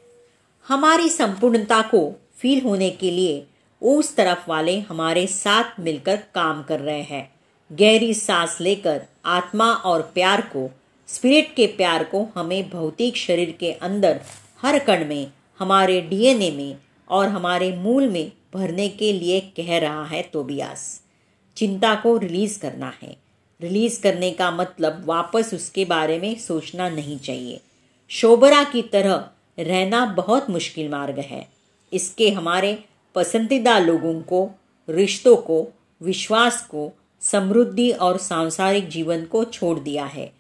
हमारी 0.69 1.09
संपूर्णता 1.09 1.83
को 1.83 2.21
फील 2.37 2.63
होने 2.63 2.91
के 2.91 3.11
लिए 3.11 3.41
उस 3.83 4.17
तरफ़ 4.17 4.51
वाले 4.51 4.81
हमारे 4.81 5.27
साथ 5.27 5.65
मिलकर 5.81 6.17
काम 6.17 6.63
कर 6.63 6.81
रहे 6.81 7.03
हैं। 7.03 7.31
गहरी 7.73 8.15
सांस 8.15 8.61
लेकर 8.61 8.99
आत्मा 9.25 9.73
और 9.73 10.01
प्यार 10.01 10.41
को, 10.41 10.71
स्पिरिट 11.09 11.55
के 11.57 11.67
प्यार 11.67 12.05
को 12.05 12.27
हमें 12.37 12.71
भौतिक 12.71 13.17
शरीर 13.17 13.57
के 13.61 13.73
अंदर 13.73 14.21
हर 14.63 14.79
कण 14.79 15.09
में, 15.09 15.27
हमारे 15.59 16.01
डीएनए 16.01 16.51
में 16.51 16.75
और 17.11 17.29
हमारे 17.29 17.77
मूल 17.77 18.09
में 18.09 18.33
भरने 18.55 18.89
के 18.89 19.13
लिए 19.13 19.41
कह 19.41 19.79
रहा 19.79 20.05
है 20.05 20.23
तोबियास। 20.23 21.03
चिंता 21.57 21.95
को 21.95 22.19
रिलीज़ 22.19 22.61
करना 22.61 22.93
है। 23.03 23.26
रिलीज़ 23.63 24.03
करने 24.03 24.31
का 24.31 24.51
मतलब 24.51 25.03
वापस 25.05 25.51
उसके 25.55 25.85
बारे 25.85 26.19
में 26.19 26.39
सोचना 26.39 26.89
नहीं 26.89 27.19
चाहिए। 27.19 27.61
शोबरा 28.09 28.65
की 28.65 28.83
तरह 28.83 29.31
रहना 29.59 30.05
बहुत 30.05 30.51
मुश्किल 30.51 30.89
मार्ग 30.89 31.19
है। 31.19 31.49
इसके 31.93 32.31
हमारे 32.31 32.85
पसंदीदा 33.15 33.79
लोगों 33.79 34.23
को, 34.23 34.51
रिश्तों 34.89 35.37
को, 35.37 35.75
विश्वास 36.03 36.63
को, 36.63 36.93
समृद्धि 37.21 37.91
और 37.91 38.19
सांसारिक 38.19 38.89
जीवन 38.89 39.25
को 39.25 39.45
छोड़ 39.45 39.79
दिया 39.79 40.05
है। 40.05 40.33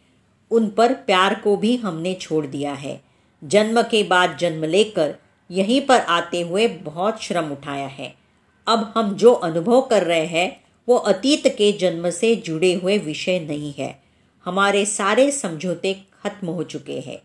उन 0.50 0.68
पर 0.68 0.92
प्यार 0.92 1.34
को 1.34 1.56
भी 1.56 1.76
हमने 1.76 2.14
छोड़ 2.14 2.46
दिया 2.46 2.74
है। 2.74 3.00
जन्म 3.44 3.82
के 3.82 4.02
बाद 4.02 4.36
जन्म 4.38 4.64
लेकर 4.64 5.14
यहीं 5.50 5.80
पर 5.80 6.00
आते 6.00 6.40
हुए 6.40 6.68
बहुत 6.68 7.22
श्रम 7.22 7.52
उठाया 7.52 7.86
है। 7.86 8.14
अब 8.66 8.92
हम 8.96 9.14
जो 9.14 9.32
अनुभव 9.32 9.80
कर 9.80 10.02
रहे 10.02 10.26
हैं 10.26 10.65
वो 10.88 10.96
अतीत 10.96 11.46
के 11.46 11.72
जन्म 11.72 12.10
से 12.10 12.36
जुड़े 12.36 12.74
हुए 12.74 12.98
विषय 12.98 13.38
नहीं 13.38 13.72
है। 13.78 14.02
हमारे 14.44 14.84
सारे 14.84 15.30
समझौते 15.30 15.94
खत्म 15.94 16.48
हो 16.48 16.62
चुके 16.62 17.00
हैं। 17.00 17.18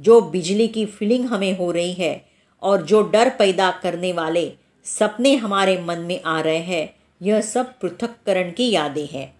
जो 0.00 0.20
बिजली 0.20 0.68
की 0.68 0.86
फीलिंग 0.86 1.24
हमें 1.24 1.58
हो 1.58 1.72
रही 1.72 1.92
है 1.92 2.16
और 2.62 2.82
जो 2.82 3.02
डर 3.02 3.28
पैदा 3.28 3.70
करने 3.70 4.12
वाले 4.12 4.52
सपने 4.84 5.34
हमारे 5.34 5.78
मन 5.78 5.98
में 5.98 6.20
आ 6.26 6.40
रहे 6.40 6.58
हैं, 6.58 6.86
यह 7.22 7.40
सब 7.40 7.78
पृथककरण 7.80 8.50
की 8.50 8.70
यादें 8.70 9.08
हैं। 9.12 9.36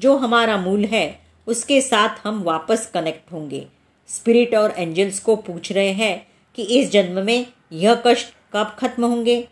जो 0.00 0.16
हमारा 0.16 0.56
मूल 0.56 0.84
है, 0.84 1.20
उसके 1.46 1.80
साथ 1.80 2.08
हम 2.24 2.42
वापस 2.42 2.90
कनेक्ट 2.94 3.32
होंगे। 3.32 3.66
स्पिरिट 4.08 4.54
और 4.54 4.70
एंजल्स 4.76 5.20
को 5.20 5.36
पूछ 5.36 5.72
रहे 5.72 5.92
हैं 5.92 6.26
कि 6.54 6.62
इस 6.62 6.90
जन्म 6.90 7.24
में 7.24 7.46
यह 7.72 7.94
कष्ट 7.94 8.28
कब 8.52 8.76
खत्म 8.78 9.04
होंगे। 9.04 9.48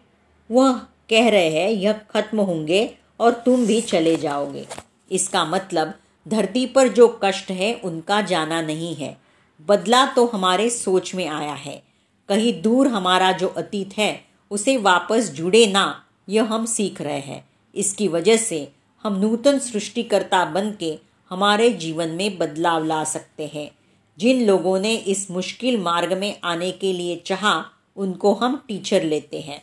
वह 0.51 0.73
कह 1.11 1.29
रहे 1.29 1.49
हैं, 1.49 1.71
यह 1.71 1.93
खत्म 1.93 2.41
होंगे 2.41 2.95
और 3.21 3.33
तुम 3.33 3.67
भी 3.67 3.81
चले 3.81 4.17
जाओगे। 4.17 4.67
इसका 5.11 5.45
मतलब 5.45 5.95
धरती 6.29 6.67
पर 6.67 6.89
जो 6.89 7.21
कष्ट 7.25 7.51
है, 7.51 7.75
उनका 7.75 8.21
जाना 8.21 8.63
नहीं 8.63 8.95
है। 8.95 9.19
बदला 9.67 10.07
तो 10.07 10.27
हमारे 10.27 10.71
सोच 10.71 11.15
में 11.15 11.29
आया 11.29 11.55
है। 11.55 11.83
कहीं 12.29 12.63
दूर 12.63 12.87
हमारा 12.87 13.33
जो 13.33 13.49
अतीत 13.49 13.99
है, 13.99 14.25
उसे 14.51 14.77
वापस 14.77 15.31
जुड़े 15.31 15.67
ना, 15.67 16.05
यह 16.29 16.45
हम 16.45 16.67
सीख 16.67 17.01
रहे 17.01 17.21
हैं। 17.21 17.49
इसकी 17.75 18.09
वजह 18.09 18.37
से, 18.37 18.69
हम 19.03 19.21
नूतन 19.21 19.59
सृष्टिकर्ता 19.59 20.45
बन 20.45 20.71
के 20.81 20.99
हमारे 21.31 21.71
जीवन 21.71 22.09
में 22.09 22.39
बदलाव 22.39 22.85
ला 22.85 23.05
सकते 23.05 23.51
हैं। 23.55 23.71
जिन 24.19 24.47
लोगों 24.47 24.81
ने 24.81 24.97
इस 24.97 25.31
मुश्किल 25.31 25.81
मार्ग 25.81 26.13
में 26.13 26.39
आने 26.45 26.71
के 26.71 26.93
लिए 26.93 27.17
चाहा, 27.17 27.65
उनको 27.97 28.35
हम 28.35 28.65
टीचर 28.69 29.03
लेते 29.03 29.41
हैं। 29.41 29.63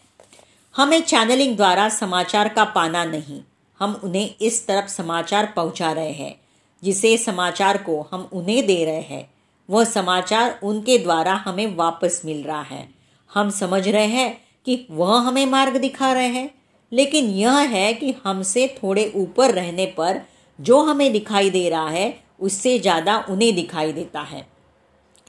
हमें 0.78 1.02
चैनलिंग 1.02 1.56
द्वारा 1.56 1.90
समाचार 1.90 2.50
का 2.50 2.64
पाना 2.64 3.06
नहीं। 3.06 3.42
हम 3.80 4.02
उन्हें 4.04 4.36
इस 4.42 4.68
तरफ़ 4.68 4.88
समाचार 4.88 5.54
पहुँचा 5.56 5.92
रहे 5.92 6.12
हैं, 6.12 6.36
जिसे 6.84 7.18
समाचार 7.18 7.78
को 7.78 8.10
हम 8.12 8.30
उन्हें 8.34 8.66
दे 8.66 8.86
रहे 8.86 9.02
हैं। 9.02 9.30
वह 9.70 9.84
समाचार 9.84 10.60
उनके 10.64 10.98
द्वारा 10.98 11.34
हमें 11.34 11.76
वापस 11.76 12.22
मिल 12.26 12.44
रहा 12.44 12.62
है। 12.62 12.90
हम 13.36 13.50
समझ 13.50 13.88
रहे 13.88 14.06
हैं 14.06 14.42
कि 14.66 14.88
वह 14.92 15.20
हमें 15.20 15.46
मार्ग 15.46 15.78
दिखा 15.78 16.14
रहे 16.14 16.28
हैं, 16.28 16.52
लेकिन 16.92 17.26
यह 17.26 17.52
है 17.52 17.94
कि 17.94 18.16
हमसे 18.24 18.76
थोड़े 18.84 19.12
ऊपर 19.16 19.52
रहने 19.52 19.86
पर 19.86 20.22
जो 20.62 20.84
हमें 20.84 21.12
दिखाई 21.12 21.50
दे 21.50 21.70
रहा 21.70 21.90
है, 21.90 22.20
उससे 22.40 22.80
ज़्यादा 22.80 23.26
उन्हें 23.30 23.56
दिखाई 23.56 23.94
देता 23.94 24.22
है। 24.22 24.48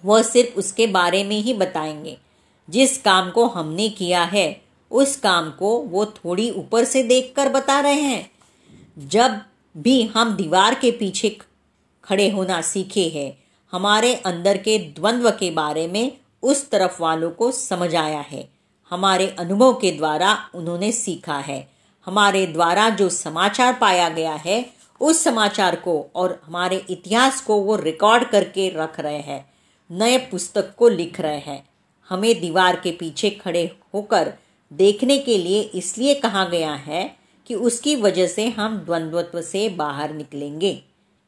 वह 0.04 0.22
सिर्फ़ 0.22 0.58
उसके 0.58 0.86
बारे 0.86 1.24
में 1.24 1.40
ही 1.40 1.54
बताएँगे, 1.54 2.18
जिस 2.70 2.98
काम 2.98 3.30
को 3.30 3.46
हमने 3.46 3.88
किया 3.88 4.24
है 4.24 4.65
उस 4.96 5.16
काम 5.16 5.50
को 5.50 5.78
वो 5.78 6.06
थोड़ी 6.06 6.50
ऊपर 6.50 6.84
से 6.84 7.02
देखकर 7.02 7.48
बता 7.48 7.80
रहे 7.80 8.00
हैं। 8.00 8.30
जब 8.98 9.40
भी 9.76 10.02
हम 10.02 10.36
दीवार 10.36 10.74
के 10.74 10.90
पीछे 10.90 11.38
खड़े 12.04 12.30
होना 12.30 12.60
सीखे 12.60 13.08
हैं, 13.08 13.32
हमारे 13.72 14.14
अंदर 14.14 14.56
के 14.56 14.78
द्वंद्व 14.78 15.30
के 15.30 15.50
बारे 15.50 15.86
में 15.86 16.12
उस 16.42 16.70
तरफ़ 16.70 17.02
वालों 17.02 17.30
को 17.30 17.52
समझ 17.52 17.94
आया 17.94 18.20
है। 18.20 18.48
हमारे 18.90 19.36
अनुभव 19.38 19.72
के 19.72 19.90
द्वारा 19.90 20.48
उन्होंने 20.54 20.92
सीखा 20.92 21.38
है। 21.38 21.68
हमारे 22.06 22.46
द्वारा 22.46 22.88
जो 22.88 23.08
समाचार 23.08 23.74
पाया 23.74 24.08
गया 24.08 24.34
है, 24.34 24.64
उस 25.00 25.24
समाचार 25.24 25.76
को 25.76 26.10
और 26.14 26.40
हमारे 26.46 26.84
इतिहास 26.90 27.40
को 27.40 27.56
वो 27.56 27.76
रिकॉर्ड 27.76 28.24
करके 28.24 28.68
रख 28.68 29.00
रहे 29.00 29.20
हैं। 29.20 29.50
नए 29.90 30.18
पुस्तक 30.18 30.74
को 30.74 30.88
लिख 30.88 31.20
रहे 31.20 31.38
हैं। 31.38 31.66
हमें 32.08 32.40
दीवार 32.40 32.76
के 32.76 32.90
पीछे 32.90 33.30
खड़े 33.30 33.76
होकर 33.94 34.32
देखने 34.70 35.18
के 35.18 35.36
लिए 35.38 35.60
इसलिए 35.74 36.14
कहा 36.14 36.44
गया 36.44 36.72
है 36.74 37.04
कि 37.46 37.54
उसकी 37.54 37.94
वजह 37.96 38.26
से 38.26 38.48
हम 38.48 38.76
द्वंद्वत्व 38.76 39.40
से 39.42 39.68
बाहर 39.68 40.14
निकलेंगे। 40.14 40.80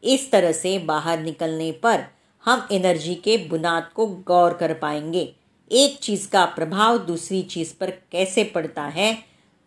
इस 0.03 0.31
तरह 0.31 0.53
से 0.53 0.79
बाहर 0.79 1.21
निकलने 1.21 1.71
पर 1.73 2.05
हम 2.45 2.67
एनर्जी 2.73 3.15
के 3.15 3.37
बुनाद 3.49 3.91
को 3.95 4.07
गौर 4.27 4.53
कर 4.53 4.75
पाएँगे। 4.75 5.23
एक 5.71 5.99
चीज़ 5.99 6.29
का 6.29 6.45
प्रभाव 6.47 6.99
दूसरी 6.99 7.43
चीज़ 7.43 7.75
पर 7.81 7.91
कैसे 8.13 8.45
पड़ता 8.45 8.85
है, 8.85 9.15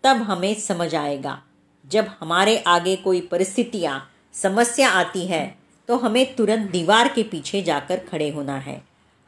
तब 0.03 0.21
हमें 0.21 0.53
समझ 0.55 0.93
आएगा। 0.95 1.41
जब 1.85 2.05
हमारे 2.19 2.57
आगे 2.57 2.95
कोई 2.95 3.21
परिस्थितियाँ 3.21 3.99
समस्या 4.33 4.89
आती 4.89 5.25
है 5.25 5.45
तो 5.89 5.95
हमें 5.97 6.35
तुरंत 6.35 6.69
दीवार 6.71 7.07
के 7.07 7.23
पीछे 7.23 7.61
जाकर 7.61 7.99
खड़े 8.09 8.29
होना 8.29 8.57
है। 8.57 8.81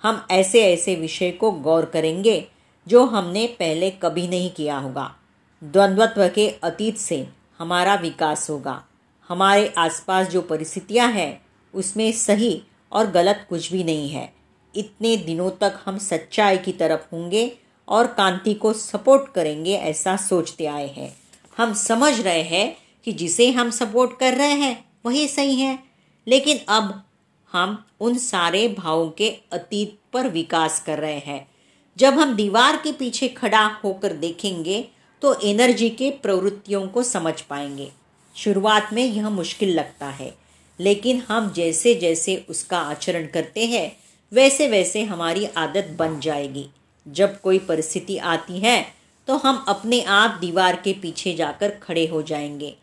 हम 0.03 0.25
ऐसे 0.31 0.63
ऐसे 0.63 0.95
विषय 0.95 1.31
को 1.31 1.51
गौर 1.51 1.85
करेंगे 1.85 2.39
जो 2.87 3.05
हमने 3.05 3.47
पहले 3.47 3.89
कभी 3.89 4.27
नहीं 4.27 4.51
किया 4.51 4.77
होगा। 4.77 5.15
द्वंद्वत्व 5.63 6.27
के 6.27 6.49
अतीत 6.49 6.97
से 6.97 7.27
हमारा 7.59 7.95
विकास 7.95 8.49
होगा। 8.49 8.83
हमारे 9.29 9.73
आसपास 9.77 10.27
जो 10.27 10.41
परिस्थितियाँ 10.41 11.11
हैं, 11.11 11.45
उसमें 11.73 12.11
सही 12.11 12.61
और 12.91 13.11
गलत 13.11 13.45
कुछ 13.49 13.71
भी 13.71 13.83
नहीं 13.83 14.09
है। 14.09 14.33
इतने 14.75 15.17
दिनों 15.17 15.51
तक 15.51 15.79
हम 15.85 15.97
सच्चाई 15.97 16.57
की 16.57 16.71
तरफ़ 16.71 17.15
होंगे 17.15 17.57
और 17.87 18.07
कांति 18.07 18.53
को 18.53 18.73
सपोर्ट 18.73 19.33
करेंगे 19.33 19.75
ऐसा 19.75 20.17
सोचते 20.17 20.65
आए 20.65 20.87
हैं। 20.87 21.17
हम 21.57 21.73
समझ 21.73 22.21
रहे 22.21 22.41
हैं 22.41 22.77
कि 23.05 23.11
जिसे 23.11 23.51
हम 23.51 23.69
सपोर्ट 23.69 24.19
कर 24.19 24.33
रहे 24.33 24.51
हैं, 24.51 24.85
वही 25.05 25.27
सही 25.27 25.55
है। 25.55 25.79
लेकिन 26.27 26.59
अब 26.67 27.03
हम 27.51 27.85
उन 27.99 28.17
सारे 28.17 28.67
भावों 28.67 29.09
के 29.09 29.29
अतीत 29.51 29.99
पर 30.13 30.27
विकास 30.27 30.83
कर 30.85 30.99
रहे 30.99 31.19
हैं। 31.19 31.52
जब 31.97 32.13
हम 32.13 32.33
दीवार 32.35 32.77
के 32.77 32.91
पीछे 32.91 33.27
खड़ा 33.29 33.65
होकर 33.83 34.13
देखेंगे 34.15 34.83
तो 35.21 35.33
एनर्जी 35.41 35.89
के 35.89 36.09
प्रवृत्तियों 36.23 36.87
को 36.87 37.03
समझ 37.03 37.39
पाएँगे। 37.41 37.91
शुरुआत 38.35 38.89
में 38.93 39.03
यह 39.05 39.29
मुश्किल 39.29 39.73
लगता 39.73 40.07
है, 40.09 40.33
लेकिन 40.79 41.21
हम 41.27 41.51
जैसे 41.55 41.93
जैसे 41.95 42.35
उसका 42.49 42.79
आचरण 42.79 43.25
करते 43.25 43.65
हैं 43.65 43.91
वैसे 44.31 44.67
वैसे 44.67 45.03
हमारी 45.03 45.45
आदत 45.57 45.95
बन 45.99 46.19
जाएगी। 46.19 46.65
जब 47.05 47.39
कोई 47.41 47.59
परिस्थिति 47.59 48.17
आती 48.17 48.59
है 48.59 48.81
तो 49.27 49.35
हम 49.37 49.63
अपने 49.67 50.01
आप 50.01 50.37
दीवार 50.41 50.75
के 50.75 50.93
पीछे 50.93 51.33
जाकर 51.33 51.69
खड़े 51.81 52.05
हो 52.07 52.21
जाएँगे। 52.21 52.73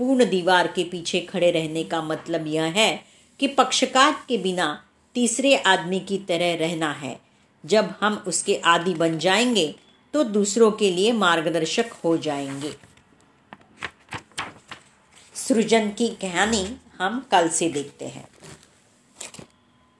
पूर्ण 0.00 0.24
दीवार 0.24 0.66
के 0.66 0.84
पीछे 0.84 1.20
खड़े 1.22 1.50
रहने 1.50 1.84
का 1.84 2.00
मतलब 2.02 2.46
यह 2.46 2.72
है 2.72 2.90
कि 3.40 3.46
पक्षपात 3.48 4.24
के 4.28 4.38
बिना 4.38 4.66
तीसरे 5.16 5.54
आदमी 5.56 6.00
की 6.00 6.18
तरह 6.18 6.54
रहना 6.56 6.90
है। 6.94 7.18
जब 7.64 7.94
हम 8.00 8.24
उसके 8.26 8.56
आदि 8.64 8.94
बन 8.94 9.18
जाएँगे 9.18 9.74
तो 10.14 10.24
दूसरों 10.24 10.70
के 10.72 10.90
लिए 10.90 11.12
मार्गदर्शक 11.12 11.92
हो 12.04 12.16
जाएँगे। 12.16 12.74
सृजन 15.34 15.90
की 15.90 16.08
कहानी 16.08 16.76
हम 16.98 17.26
कल 17.30 17.48
से 17.48 17.68
देखते 17.68 18.04
हैं। 18.04 18.28